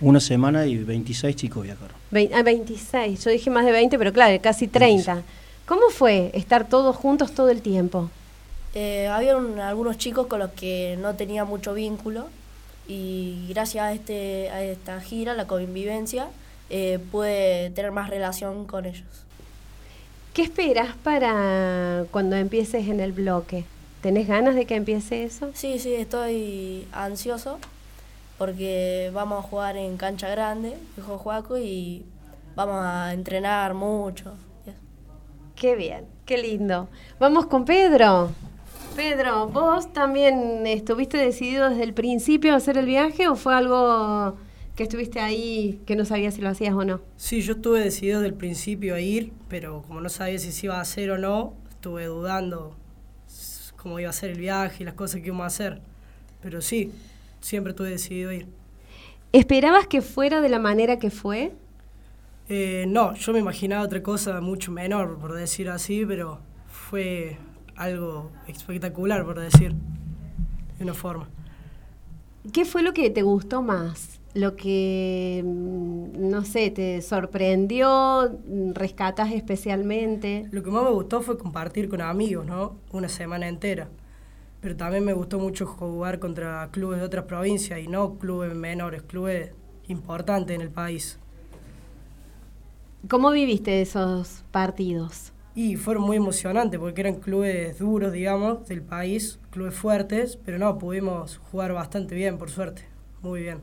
Una 0.00 0.20
semana 0.20 0.66
y 0.66 0.76
26 0.76 1.36
chicos 1.36 1.62
viajaron. 1.64 1.94
Vein- 2.10 2.30
ah, 2.34 2.42
26, 2.42 3.22
yo 3.24 3.30
dije 3.30 3.50
más 3.50 3.64
de 3.66 3.72
20, 3.72 3.98
pero 3.98 4.12
claro, 4.12 4.36
casi 4.42 4.66
30. 4.66 5.22
¿Cómo 5.66 5.82
fue 5.90 6.30
estar 6.34 6.68
todos 6.68 6.96
juntos 6.96 7.32
todo 7.32 7.50
el 7.50 7.62
tiempo? 7.62 8.10
Eh, 8.74 9.06
había 9.08 9.36
un- 9.36 9.60
algunos 9.60 9.98
chicos 9.98 10.26
con 10.26 10.38
los 10.40 10.50
que 10.52 10.96
no 11.00 11.14
tenía 11.14 11.44
mucho 11.44 11.74
vínculo 11.74 12.26
y 12.90 13.46
gracias 13.48 13.84
a, 13.84 13.92
este, 13.92 14.50
a 14.50 14.64
esta 14.64 15.00
gira, 15.00 15.34
la 15.34 15.46
convivencia, 15.46 16.26
eh, 16.70 16.98
pude 17.12 17.70
tener 17.70 17.92
más 17.92 18.10
relación 18.10 18.66
con 18.66 18.84
ellos. 18.84 19.06
¿Qué 20.34 20.42
esperas 20.42 20.96
para 20.96 22.04
cuando 22.10 22.34
empieces 22.34 22.88
en 22.88 22.98
el 22.98 23.12
bloque? 23.12 23.64
¿Tenés 24.00 24.26
ganas 24.26 24.56
de 24.56 24.66
que 24.66 24.74
empiece 24.74 25.22
eso? 25.22 25.50
Sí, 25.54 25.78
sí, 25.78 25.94
estoy 25.94 26.88
ansioso 26.90 27.58
porque 28.38 29.12
vamos 29.14 29.44
a 29.44 29.48
jugar 29.48 29.76
en 29.76 29.96
cancha 29.96 30.28
grande, 30.28 30.76
dijo 30.96 31.16
Juaco, 31.16 31.58
y 31.58 32.04
vamos 32.56 32.80
a 32.84 33.12
entrenar 33.12 33.74
mucho. 33.74 34.34
Qué 35.54 35.76
bien, 35.76 36.06
qué 36.26 36.38
lindo. 36.38 36.88
Vamos 37.20 37.46
con 37.46 37.64
Pedro. 37.64 38.30
Pedro, 39.00 39.48
¿vos 39.48 39.94
también 39.94 40.66
estuviste 40.66 41.16
decidido 41.16 41.70
desde 41.70 41.84
el 41.84 41.94
principio 41.94 42.52
a 42.52 42.56
hacer 42.56 42.76
el 42.76 42.84
viaje 42.84 43.28
o 43.28 43.34
fue 43.34 43.54
algo 43.54 44.36
que 44.76 44.82
estuviste 44.82 45.20
ahí 45.20 45.80
que 45.86 45.96
no 45.96 46.04
sabías 46.04 46.34
si 46.34 46.42
lo 46.42 46.50
hacías 46.50 46.74
o 46.74 46.84
no? 46.84 47.00
Sí, 47.16 47.40
yo 47.40 47.54
estuve 47.54 47.80
decidido 47.80 48.20
desde 48.20 48.34
el 48.34 48.36
principio 48.36 48.94
a 48.94 49.00
ir, 49.00 49.32
pero 49.48 49.80
como 49.88 50.02
no 50.02 50.10
sabía 50.10 50.38
si 50.38 50.52
se 50.52 50.66
iba 50.66 50.76
a 50.76 50.82
hacer 50.82 51.10
o 51.12 51.16
no, 51.16 51.54
estuve 51.70 52.04
dudando 52.04 52.76
cómo 53.76 53.98
iba 53.98 54.10
a 54.10 54.12
ser 54.12 54.32
el 54.32 54.38
viaje 54.38 54.82
y 54.82 54.84
las 54.84 54.92
cosas 54.92 55.22
que 55.22 55.28
íbamos 55.28 55.44
a 55.44 55.46
hacer. 55.46 55.80
Pero 56.42 56.60
sí, 56.60 56.92
siempre 57.40 57.70
estuve 57.70 57.88
decidido 57.88 58.28
a 58.28 58.34
ir. 58.34 58.48
¿Esperabas 59.32 59.86
que 59.86 60.02
fuera 60.02 60.42
de 60.42 60.50
la 60.50 60.58
manera 60.58 60.98
que 60.98 61.08
fue? 61.08 61.52
Eh, 62.50 62.84
no, 62.86 63.14
yo 63.14 63.32
me 63.32 63.38
imaginaba 63.38 63.82
otra 63.82 64.02
cosa 64.02 64.42
mucho 64.42 64.70
menor, 64.70 65.18
por 65.18 65.32
decir 65.32 65.70
así, 65.70 66.04
pero 66.04 66.40
fue 66.68 67.38
algo 67.80 68.30
espectacular, 68.46 69.24
por 69.24 69.40
decir, 69.40 69.74
de 70.78 70.84
una 70.84 70.94
forma. 70.94 71.28
¿Qué 72.52 72.64
fue 72.64 72.82
lo 72.82 72.92
que 72.92 73.08
te 73.10 73.22
gustó 73.22 73.62
más? 73.62 74.20
Lo 74.34 74.54
que, 74.54 75.42
mm, 75.44 76.28
no 76.30 76.44
sé, 76.44 76.70
te 76.70 77.00
sorprendió, 77.00 78.38
rescatas 78.74 79.32
especialmente. 79.32 80.46
Lo 80.52 80.62
que 80.62 80.70
más 80.70 80.84
me 80.84 80.90
gustó 80.90 81.22
fue 81.22 81.38
compartir 81.38 81.88
con 81.88 82.02
amigos, 82.02 82.46
¿no? 82.46 82.76
Una 82.92 83.08
semana 83.08 83.48
entera. 83.48 83.88
Pero 84.60 84.76
también 84.76 85.04
me 85.04 85.14
gustó 85.14 85.38
mucho 85.38 85.66
jugar 85.66 86.18
contra 86.18 86.68
clubes 86.70 87.00
de 87.00 87.06
otras 87.06 87.24
provincias 87.24 87.80
y 87.80 87.88
no 87.88 88.18
clubes 88.18 88.54
menores, 88.54 89.02
clubes 89.02 89.52
importantes 89.88 90.54
en 90.54 90.60
el 90.60 90.70
país. 90.70 91.18
¿Cómo 93.08 93.30
viviste 93.30 93.80
esos 93.80 94.44
partidos? 94.50 95.32
Y 95.54 95.76
fueron 95.76 96.04
muy 96.04 96.16
emocionantes 96.16 96.78
porque 96.78 97.00
eran 97.00 97.16
clubes 97.16 97.78
duros, 97.78 98.12
digamos, 98.12 98.66
del 98.68 98.82
país, 98.82 99.40
clubes 99.50 99.74
fuertes, 99.74 100.38
pero 100.44 100.58
no, 100.58 100.78
pudimos 100.78 101.38
jugar 101.38 101.72
bastante 101.72 102.14
bien, 102.14 102.38
por 102.38 102.50
suerte. 102.50 102.84
Muy 103.22 103.42
bien, 103.42 103.60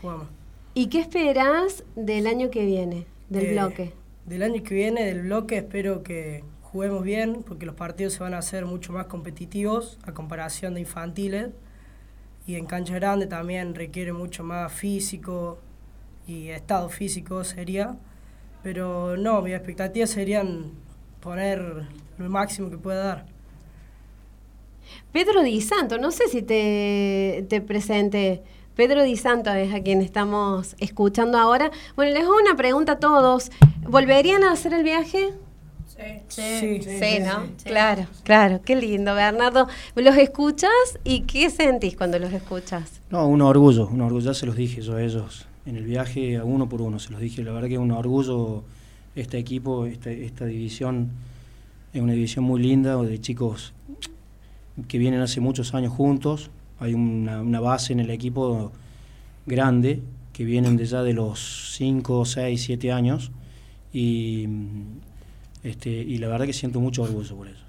jugamos. 0.00 0.28
¿Y 0.74 0.88
qué 0.88 1.00
esperás 1.00 1.84
del 1.96 2.26
año 2.26 2.50
que 2.50 2.64
viene, 2.66 3.06
del 3.28 3.46
Eh, 3.46 3.52
bloque? 3.52 3.94
Del 4.26 4.42
año 4.42 4.62
que 4.62 4.74
viene, 4.74 5.04
del 5.04 5.22
bloque, 5.22 5.58
espero 5.58 6.02
que 6.02 6.44
juguemos 6.62 7.02
bien, 7.04 7.42
porque 7.46 7.66
los 7.66 7.74
partidos 7.74 8.14
se 8.14 8.20
van 8.22 8.34
a 8.34 8.38
hacer 8.38 8.66
mucho 8.66 8.92
más 8.92 9.06
competitivos 9.06 9.98
a 10.04 10.12
comparación 10.12 10.74
de 10.74 10.80
infantiles. 10.80 11.50
Y 12.46 12.56
en 12.56 12.66
cancha 12.66 12.94
grande 12.94 13.26
también 13.26 13.74
requiere 13.74 14.12
mucho 14.12 14.42
más 14.44 14.72
físico 14.72 15.58
y 16.26 16.48
estado 16.48 16.88
físico 16.88 17.44
sería. 17.44 17.96
Pero 18.62 19.16
no, 19.16 19.42
mis 19.42 19.54
expectativas 19.54 20.10
serían 20.10 20.72
poner 21.20 21.86
lo 22.18 22.28
máximo 22.28 22.70
que 22.70 22.78
pueda 22.78 23.04
dar. 23.04 23.26
Pedro 25.12 25.42
Di 25.42 25.60
Santo, 25.60 25.98
no 25.98 26.10
sé 26.10 26.28
si 26.28 26.42
te, 26.42 27.44
te 27.48 27.60
presente. 27.60 28.42
Pedro 28.74 29.02
Di 29.02 29.16
Santo 29.16 29.50
es 29.52 29.72
a 29.74 29.80
quien 29.82 30.00
estamos 30.00 30.74
escuchando 30.78 31.38
ahora. 31.38 31.70
Bueno, 31.96 32.12
les 32.12 32.22
hago 32.22 32.36
una 32.36 32.56
pregunta 32.56 32.92
a 32.92 32.98
todos. 32.98 33.50
¿Volverían 33.88 34.44
a 34.44 34.52
hacer 34.52 34.72
el 34.72 34.84
viaje? 34.84 35.32
Sí, 36.28 36.80
Sí, 36.80 37.18
¿no? 37.20 37.46
Claro, 37.64 38.06
claro, 38.24 38.60
qué 38.64 38.74
lindo, 38.74 39.14
Bernardo. 39.14 39.68
¿Los 39.94 40.16
escuchas 40.16 40.70
y 41.04 41.22
qué 41.22 41.50
sentís 41.50 41.94
cuando 41.96 42.18
los 42.18 42.32
escuchas? 42.32 43.00
No, 43.10 43.26
un 43.26 43.42
orgullo, 43.42 43.86
un 43.86 44.00
orgullo, 44.00 44.26
ya 44.26 44.34
se 44.34 44.46
los 44.46 44.56
dije 44.56 44.80
yo 44.80 44.96
a 44.96 45.02
ellos 45.02 45.46
en 45.66 45.76
el 45.76 45.84
viaje, 45.84 46.38
a 46.38 46.44
uno 46.44 46.68
por 46.68 46.80
uno 46.80 46.98
se 46.98 47.10
los 47.10 47.20
dije. 47.20 47.42
La 47.42 47.52
verdad 47.52 47.68
que 47.68 47.74
es 47.74 47.80
un 47.80 47.90
orgullo 47.90 48.64
este 49.14 49.38
equipo, 49.38 49.86
esta, 49.86 50.10
esta 50.10 50.46
división, 50.46 51.10
es 51.92 52.00
una 52.00 52.12
división 52.12 52.44
muy 52.44 52.62
linda 52.62 52.96
de 52.96 53.20
chicos 53.20 53.72
que 54.88 54.98
vienen 54.98 55.20
hace 55.20 55.40
muchos 55.40 55.74
años 55.74 55.92
juntos. 55.92 56.50
Hay 56.78 56.94
una, 56.94 57.42
una 57.42 57.60
base 57.60 57.92
en 57.92 58.00
el 58.00 58.10
equipo 58.10 58.72
grande 59.46 60.00
que 60.32 60.44
vienen 60.44 60.76
de 60.76 60.86
ya 60.86 61.02
de 61.02 61.12
los 61.12 61.74
5, 61.76 62.24
6, 62.24 62.62
7 62.62 62.92
años 62.92 63.30
y, 63.92 64.48
este, 65.62 65.90
y 65.90 66.18
la 66.18 66.28
verdad 66.28 66.46
que 66.46 66.52
siento 66.52 66.80
mucho 66.80 67.02
orgullo 67.02 67.36
por 67.36 67.48
ellos. 67.48 67.60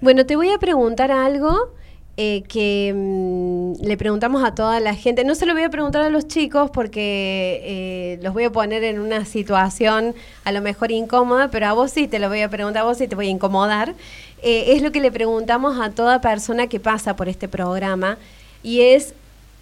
Bueno, 0.00 0.26
te 0.26 0.36
voy 0.36 0.50
a 0.50 0.58
preguntar 0.58 1.12
algo 1.12 1.74
eh, 2.20 2.42
que 2.48 2.92
mm, 2.92 3.74
le 3.80 3.96
preguntamos 3.96 4.42
a 4.42 4.52
toda 4.52 4.80
la 4.80 4.96
gente. 4.96 5.22
No 5.22 5.36
se 5.36 5.46
lo 5.46 5.52
voy 5.52 5.62
a 5.62 5.70
preguntar 5.70 6.02
a 6.02 6.10
los 6.10 6.26
chicos 6.26 6.68
porque 6.68 7.60
eh, 7.62 8.18
los 8.24 8.34
voy 8.34 8.42
a 8.42 8.50
poner 8.50 8.82
en 8.82 8.98
una 8.98 9.24
situación 9.24 10.16
a 10.42 10.50
lo 10.50 10.60
mejor 10.60 10.90
incómoda, 10.90 11.48
pero 11.48 11.68
a 11.68 11.74
vos 11.74 11.92
sí 11.92 12.08
te 12.08 12.18
lo 12.18 12.28
voy 12.28 12.40
a 12.40 12.48
preguntar, 12.48 12.82
a 12.82 12.86
vos 12.86 12.98
sí 12.98 13.06
te 13.06 13.14
voy 13.14 13.28
a 13.28 13.30
incomodar. 13.30 13.94
Eh, 14.42 14.72
es 14.74 14.82
lo 14.82 14.90
que 14.90 14.98
le 14.98 15.12
preguntamos 15.12 15.78
a 15.80 15.90
toda 15.90 16.20
persona 16.20 16.66
que 16.66 16.80
pasa 16.80 17.14
por 17.14 17.28
este 17.28 17.46
programa 17.46 18.18
y 18.64 18.80
es 18.80 19.14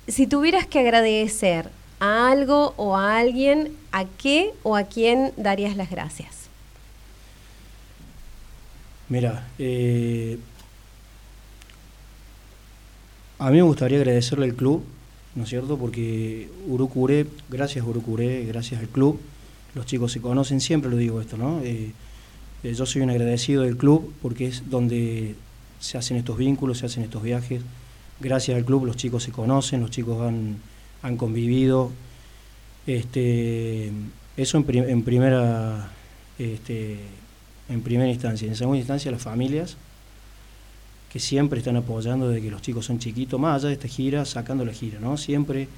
si 0.09 0.27
tuvieras 0.27 0.67
que 0.67 0.79
agradecer 0.79 1.69
a 2.01 2.31
algo 2.31 2.73
o 2.79 2.97
a 2.97 3.19
alguien, 3.19 3.77
¿a 3.93 4.07
qué 4.07 4.53
o 4.63 4.77
a 4.77 4.85
quién 4.85 5.35
darías 5.37 5.77
las 5.77 5.91
gracias? 5.91 6.49
Mira, 9.11 9.47
a 13.39 13.51
mí 13.51 13.57
me 13.57 13.63
gustaría 13.63 13.99
agradecerle 13.99 14.47
al 14.47 14.55
club, 14.55 14.83
¿no 15.35 15.45
es 15.45 15.49
cierto? 15.49 15.77
Porque 15.79 16.49
Urucuré, 16.67 17.27
gracias 17.51 17.85
a 17.85 17.89
Urucuré, 17.89 18.45
gracias 18.45 18.81
al 18.81 18.89
club, 18.89 19.21
los 19.75 19.87
chicos 19.87 20.13
se 20.13 20.21
conocen, 20.21 20.61
siempre 20.61 20.91
lo 20.91 20.97
digo 20.97 21.21
esto, 21.21 21.37
¿no? 21.37 21.61
Eh, 21.63 21.93
eh, 22.63 22.75
yo 22.75 22.87
soy 22.87 23.03
un 23.03 23.11
agradecido 23.11 23.63
del 23.63 23.77
club 23.77 24.13
porque 24.23 24.47
es 24.47 24.71
donde 24.71 25.35
se 25.81 25.99
hacen 25.99 26.17
estos 26.17 26.39
vínculos, 26.39 26.79
se 26.79 26.87
hacen 26.87 27.03
estos 27.03 27.23
viajes. 27.23 27.61
Gracias 28.19 28.57
al 28.57 28.65
club 28.65 28.87
los 28.87 28.97
chicos 28.97 29.23
se 29.23 29.33
conocen, 29.33 29.81
los 29.81 29.91
chicos 29.91 30.23
han, 30.23 30.57
han 31.03 31.17
convivido. 31.19 31.91
Este, 32.87 33.93
eso 34.39 34.57
en 34.57 35.03
primera 35.03 35.91
este, 36.39 36.99
en 37.69 37.83
primera 37.83 38.11
instancia. 38.11 38.49
En 38.49 38.57
segunda 38.57 38.79
instancia, 38.79 39.11
las 39.11 39.23
familias 39.23 39.77
que 41.13 41.21
siempre 41.21 41.59
están 41.59 41.77
apoyando 41.77 42.29
desde 42.29 42.43
que 42.43 42.51
los 42.51 42.63
chicos 42.63 42.87
son 42.87 42.99
chiquitos, 42.99 43.39
más 43.39 43.57
allá 43.57 43.69
de 43.69 43.75
esta 43.75 43.89
gira, 43.89 44.25
sacando 44.25 44.65
la 44.65 44.73
gira, 44.73 44.99
¿no? 45.01 45.17
Siempre 45.17 45.69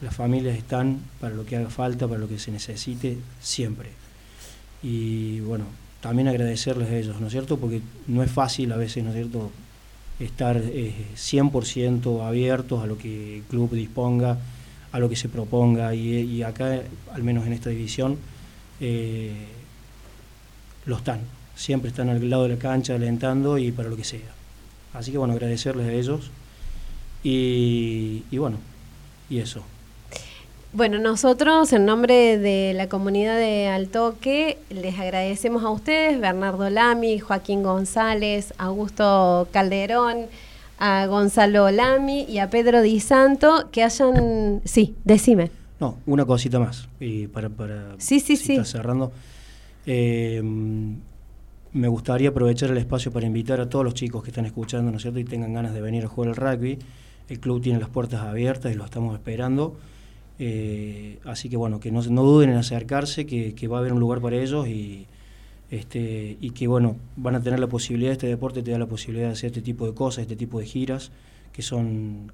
las 0.00 0.14
familias 0.14 0.56
están 0.56 1.00
para 1.20 1.34
lo 1.34 1.46
que 1.46 1.56
haga 1.56 1.70
falta, 1.70 2.06
para 2.06 2.20
lo 2.20 2.28
que 2.28 2.38
se 2.38 2.50
necesite, 2.50 3.18
siempre. 3.40 3.90
Y 4.82 5.40
bueno, 5.40 5.64
también 6.00 6.28
agradecerles 6.28 6.90
a 6.90 6.96
ellos, 6.96 7.20
¿no 7.20 7.26
es 7.28 7.32
cierto? 7.32 7.56
Porque 7.56 7.80
no 8.06 8.22
es 8.22 8.30
fácil 8.30 8.72
a 8.72 8.76
veces, 8.76 9.02
¿no 9.02 9.10
es 9.10 9.16
cierto?, 9.16 9.50
estar 10.20 10.56
eh, 10.56 10.92
100% 11.16 12.24
abiertos 12.24 12.82
a 12.82 12.86
lo 12.86 12.96
que 12.98 13.38
el 13.38 13.42
club 13.44 13.72
disponga, 13.72 14.38
a 14.92 14.98
lo 14.98 15.08
que 15.08 15.16
se 15.16 15.28
proponga. 15.28 15.94
Y, 15.94 16.42
acá, 16.42 16.82
al 17.12 17.22
menos 17.22 17.46
en 17.46 17.52
esta 17.52 17.70
división, 17.70 18.18
eh, 18.80 19.32
lo 20.86 20.96
están. 20.96 21.20
Siempre 21.56 21.88
están 21.88 22.10
al 22.10 22.28
lado 22.28 22.44
de 22.44 22.50
la 22.50 22.58
cancha 22.58 22.94
alentando 22.94 23.58
y 23.58 23.72
para 23.72 23.88
lo 23.88 23.96
que 23.96 24.04
sea. 24.04 24.43
Así 24.94 25.12
que 25.12 25.18
bueno, 25.18 25.34
agradecerles 25.34 25.86
a 25.86 25.92
ellos. 25.92 26.30
Y, 27.22 28.22
y 28.30 28.38
bueno, 28.38 28.58
y 29.28 29.38
eso. 29.38 29.62
Bueno, 30.72 30.98
nosotros 30.98 31.72
en 31.72 31.86
nombre 31.86 32.36
de 32.38 32.72
la 32.74 32.88
comunidad 32.88 33.36
de 33.36 33.68
Altoque 33.68 34.58
les 34.70 34.98
agradecemos 34.98 35.62
a 35.62 35.70
ustedes, 35.70 36.20
Bernardo 36.20 36.68
Lamy, 36.68 37.20
Joaquín 37.20 37.62
González, 37.62 38.52
Augusto 38.58 39.46
Calderón, 39.52 40.26
a 40.78 41.06
Gonzalo 41.06 41.70
Lamy 41.70 42.26
y 42.28 42.38
a 42.38 42.50
Pedro 42.50 42.82
Di 42.82 42.98
Santo 42.98 43.68
que 43.70 43.84
hayan... 43.84 44.62
Sí, 44.64 44.96
decime. 45.04 45.52
No, 45.78 45.96
una 46.06 46.24
cosita 46.24 46.58
más. 46.58 46.88
Y 46.98 47.28
para, 47.28 47.48
para 47.48 47.94
Sí, 47.98 48.18
sí, 48.18 48.36
si 48.36 48.44
sí. 48.46 48.52
está 48.54 48.64
cerrando. 48.64 49.12
Eh, 49.86 50.42
me 51.74 51.88
gustaría 51.88 52.28
aprovechar 52.28 52.70
el 52.70 52.78
espacio 52.78 53.12
para 53.12 53.26
invitar 53.26 53.60
a 53.60 53.68
todos 53.68 53.84
los 53.84 53.94
chicos 53.94 54.22
que 54.22 54.30
están 54.30 54.46
escuchando, 54.46 54.90
¿no 54.90 54.96
es 54.96 55.02
cierto?, 55.02 55.18
y 55.18 55.24
tengan 55.24 55.52
ganas 55.52 55.74
de 55.74 55.80
venir 55.80 56.04
a 56.04 56.08
jugar 56.08 56.30
al 56.30 56.36
rugby. 56.36 56.78
El 57.28 57.40
club 57.40 57.60
tiene 57.60 57.80
las 57.80 57.88
puertas 57.88 58.20
abiertas 58.20 58.72
y 58.72 58.76
lo 58.76 58.84
estamos 58.84 59.14
esperando. 59.14 59.76
Eh, 60.38 61.18
así 61.24 61.48
que 61.48 61.56
bueno, 61.56 61.80
que 61.80 61.90
no, 61.90 62.00
no 62.02 62.22
duden 62.22 62.50
en 62.50 62.56
acercarse, 62.56 63.26
que, 63.26 63.68
va 63.68 63.78
a 63.78 63.80
haber 63.80 63.92
un 63.92 63.98
lugar 63.98 64.20
para 64.20 64.36
ellos 64.36 64.68
y, 64.68 65.06
este, 65.70 66.36
y 66.40 66.50
que 66.50 66.68
bueno, 66.68 66.96
van 67.16 67.34
a 67.34 67.42
tener 67.42 67.58
la 67.58 67.66
posibilidad, 67.66 68.12
este 68.12 68.28
deporte 68.28 68.62
te 68.62 68.70
da 68.70 68.78
la 68.78 68.86
posibilidad 68.86 69.26
de 69.26 69.32
hacer 69.32 69.48
este 69.48 69.62
tipo 69.62 69.84
de 69.86 69.94
cosas, 69.94 70.22
este 70.22 70.36
tipo 70.36 70.60
de 70.60 70.66
giras, 70.66 71.10
que 71.52 71.62
son 71.62 72.32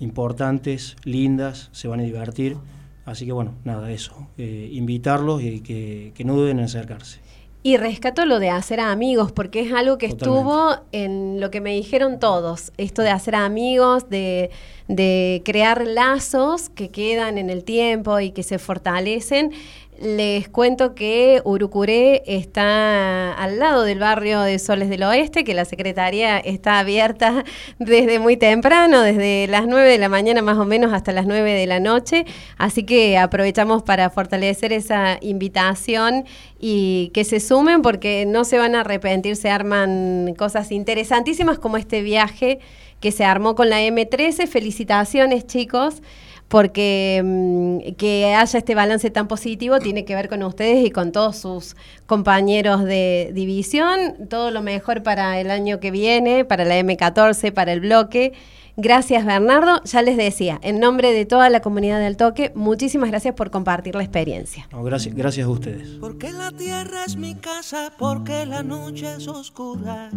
importantes, 0.00 0.96
lindas, 1.04 1.68
se 1.72 1.86
van 1.86 2.00
a 2.00 2.04
divertir. 2.04 2.56
Así 3.04 3.26
que 3.26 3.32
bueno, 3.32 3.54
nada, 3.64 3.90
eso, 3.90 4.28
eh, 4.38 4.70
invitarlos 4.72 5.42
y 5.42 5.60
que, 5.60 6.12
que 6.14 6.24
no 6.24 6.34
duden 6.34 6.58
en 6.58 6.64
acercarse. 6.64 7.20
Y 7.62 7.76
rescato 7.76 8.24
lo 8.24 8.38
de 8.38 8.50
hacer 8.50 8.78
amigos, 8.78 9.32
porque 9.32 9.60
es 9.60 9.72
algo 9.72 9.98
que 9.98 10.06
estuvo 10.06 10.76
en 10.92 11.40
lo 11.40 11.50
que 11.50 11.60
me 11.60 11.74
dijeron 11.74 12.20
todos, 12.20 12.72
esto 12.76 13.02
de 13.02 13.10
hacer 13.10 13.34
amigos, 13.34 14.08
de, 14.08 14.50
de 14.86 15.42
crear 15.44 15.84
lazos 15.84 16.68
que 16.68 16.90
quedan 16.90 17.36
en 17.36 17.50
el 17.50 17.64
tiempo 17.64 18.20
y 18.20 18.30
que 18.30 18.44
se 18.44 18.58
fortalecen. 18.58 19.52
Les 20.00 20.48
cuento 20.48 20.94
que 20.94 21.42
Urucuré 21.44 22.22
está 22.24 23.32
al 23.32 23.58
lado 23.58 23.82
del 23.82 23.98
barrio 23.98 24.42
de 24.42 24.60
Soles 24.60 24.88
del 24.88 25.02
Oeste, 25.02 25.42
que 25.42 25.54
la 25.54 25.64
Secretaría 25.64 26.38
está 26.38 26.78
abierta 26.78 27.44
desde 27.80 28.20
muy 28.20 28.36
temprano, 28.36 29.00
desde 29.00 29.48
las 29.48 29.66
9 29.66 29.90
de 29.90 29.98
la 29.98 30.08
mañana 30.08 30.40
más 30.40 30.56
o 30.56 30.64
menos 30.64 30.92
hasta 30.92 31.10
las 31.10 31.26
9 31.26 31.52
de 31.52 31.66
la 31.66 31.80
noche. 31.80 32.26
Así 32.58 32.84
que 32.84 33.18
aprovechamos 33.18 33.82
para 33.82 34.08
fortalecer 34.08 34.72
esa 34.72 35.18
invitación 35.20 36.26
y 36.60 37.10
que 37.12 37.24
se 37.24 37.40
sumen 37.40 37.82
porque 37.82 38.24
no 38.24 38.44
se 38.44 38.56
van 38.56 38.76
a 38.76 38.82
arrepentir, 38.82 39.34
se 39.34 39.50
arman 39.50 40.32
cosas 40.38 40.70
interesantísimas 40.70 41.58
como 41.58 41.76
este 41.76 42.02
viaje 42.02 42.60
que 43.00 43.10
se 43.10 43.24
armó 43.24 43.56
con 43.56 43.68
la 43.68 43.80
M13. 43.82 44.46
Felicitaciones 44.46 45.44
chicos 45.48 46.02
porque 46.48 47.22
mm, 47.24 47.94
que 47.96 48.34
haya 48.34 48.58
este 48.58 48.74
balance 48.74 49.10
tan 49.10 49.28
positivo 49.28 49.78
tiene 49.78 50.04
que 50.04 50.14
ver 50.14 50.28
con 50.28 50.42
ustedes 50.42 50.84
y 50.86 50.90
con 50.90 51.12
todos 51.12 51.36
sus 51.36 51.76
compañeros 52.06 52.84
de 52.84 53.30
división. 53.34 54.28
Todo 54.28 54.50
lo 54.50 54.62
mejor 54.62 55.02
para 55.02 55.38
el 55.40 55.50
año 55.50 55.78
que 55.78 55.90
viene, 55.90 56.44
para 56.44 56.64
la 56.64 56.78
M14, 56.80 57.52
para 57.52 57.72
el 57.72 57.80
bloque. 57.80 58.32
Gracias 58.80 59.26
Bernardo, 59.26 59.82
ya 59.82 60.02
les 60.02 60.16
decía, 60.16 60.60
en 60.62 60.78
nombre 60.78 61.12
de 61.12 61.26
toda 61.26 61.50
la 61.50 61.58
comunidad 61.58 61.98
del 61.98 62.16
toque, 62.16 62.52
muchísimas 62.54 63.10
gracias 63.10 63.34
por 63.34 63.50
compartir 63.50 63.96
la 63.96 64.04
experiencia. 64.04 64.68
gracias, 64.70 65.16
gracias 65.16 65.46
a 65.46 65.50
ustedes. 65.50 65.88
Porque 65.98 66.30
la 66.30 66.52
tierra 66.52 67.04
es 67.04 67.16
mi 67.16 67.34
casa, 67.34 67.92
porque 67.98 68.46
la 68.46 68.62
noche 68.62 69.06
es 69.16 69.26
oscura. 69.26 70.10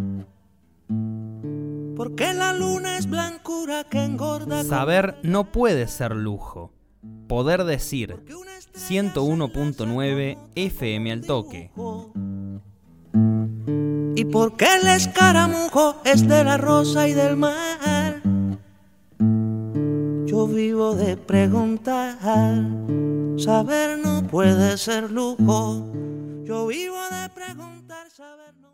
Porque 2.03 2.33
la 2.33 2.51
luna 2.51 2.97
es 2.97 3.07
blancura 3.07 3.83
que 3.83 4.03
engorda. 4.03 4.63
Saber 4.63 5.17
no 5.21 5.51
puede 5.51 5.87
ser 5.87 6.15
lujo. 6.15 6.73
Poder 7.27 7.63
decir 7.63 8.25
101.9 8.73 10.39
FM 10.55 11.11
al 11.11 11.21
toque. 11.21 11.69
Y 14.15 14.25
porque 14.25 14.65
el 14.81 14.87
escaramujo 14.87 16.01
es 16.03 16.27
de 16.27 16.43
la 16.43 16.57
rosa 16.57 17.07
y 17.07 17.13
del 17.13 17.37
mar. 17.37 18.23
Yo 20.25 20.47
vivo 20.47 20.95
de 20.95 21.17
preguntar. 21.17 22.17
Saber 23.37 23.99
no 23.99 24.23
puede 24.25 24.75
ser 24.79 25.11
lujo. 25.11 25.87
Yo 26.45 26.65
vivo 26.65 26.97
de 27.11 27.29
preguntar, 27.29 28.09
saber 28.09 28.55
no. 28.59 28.70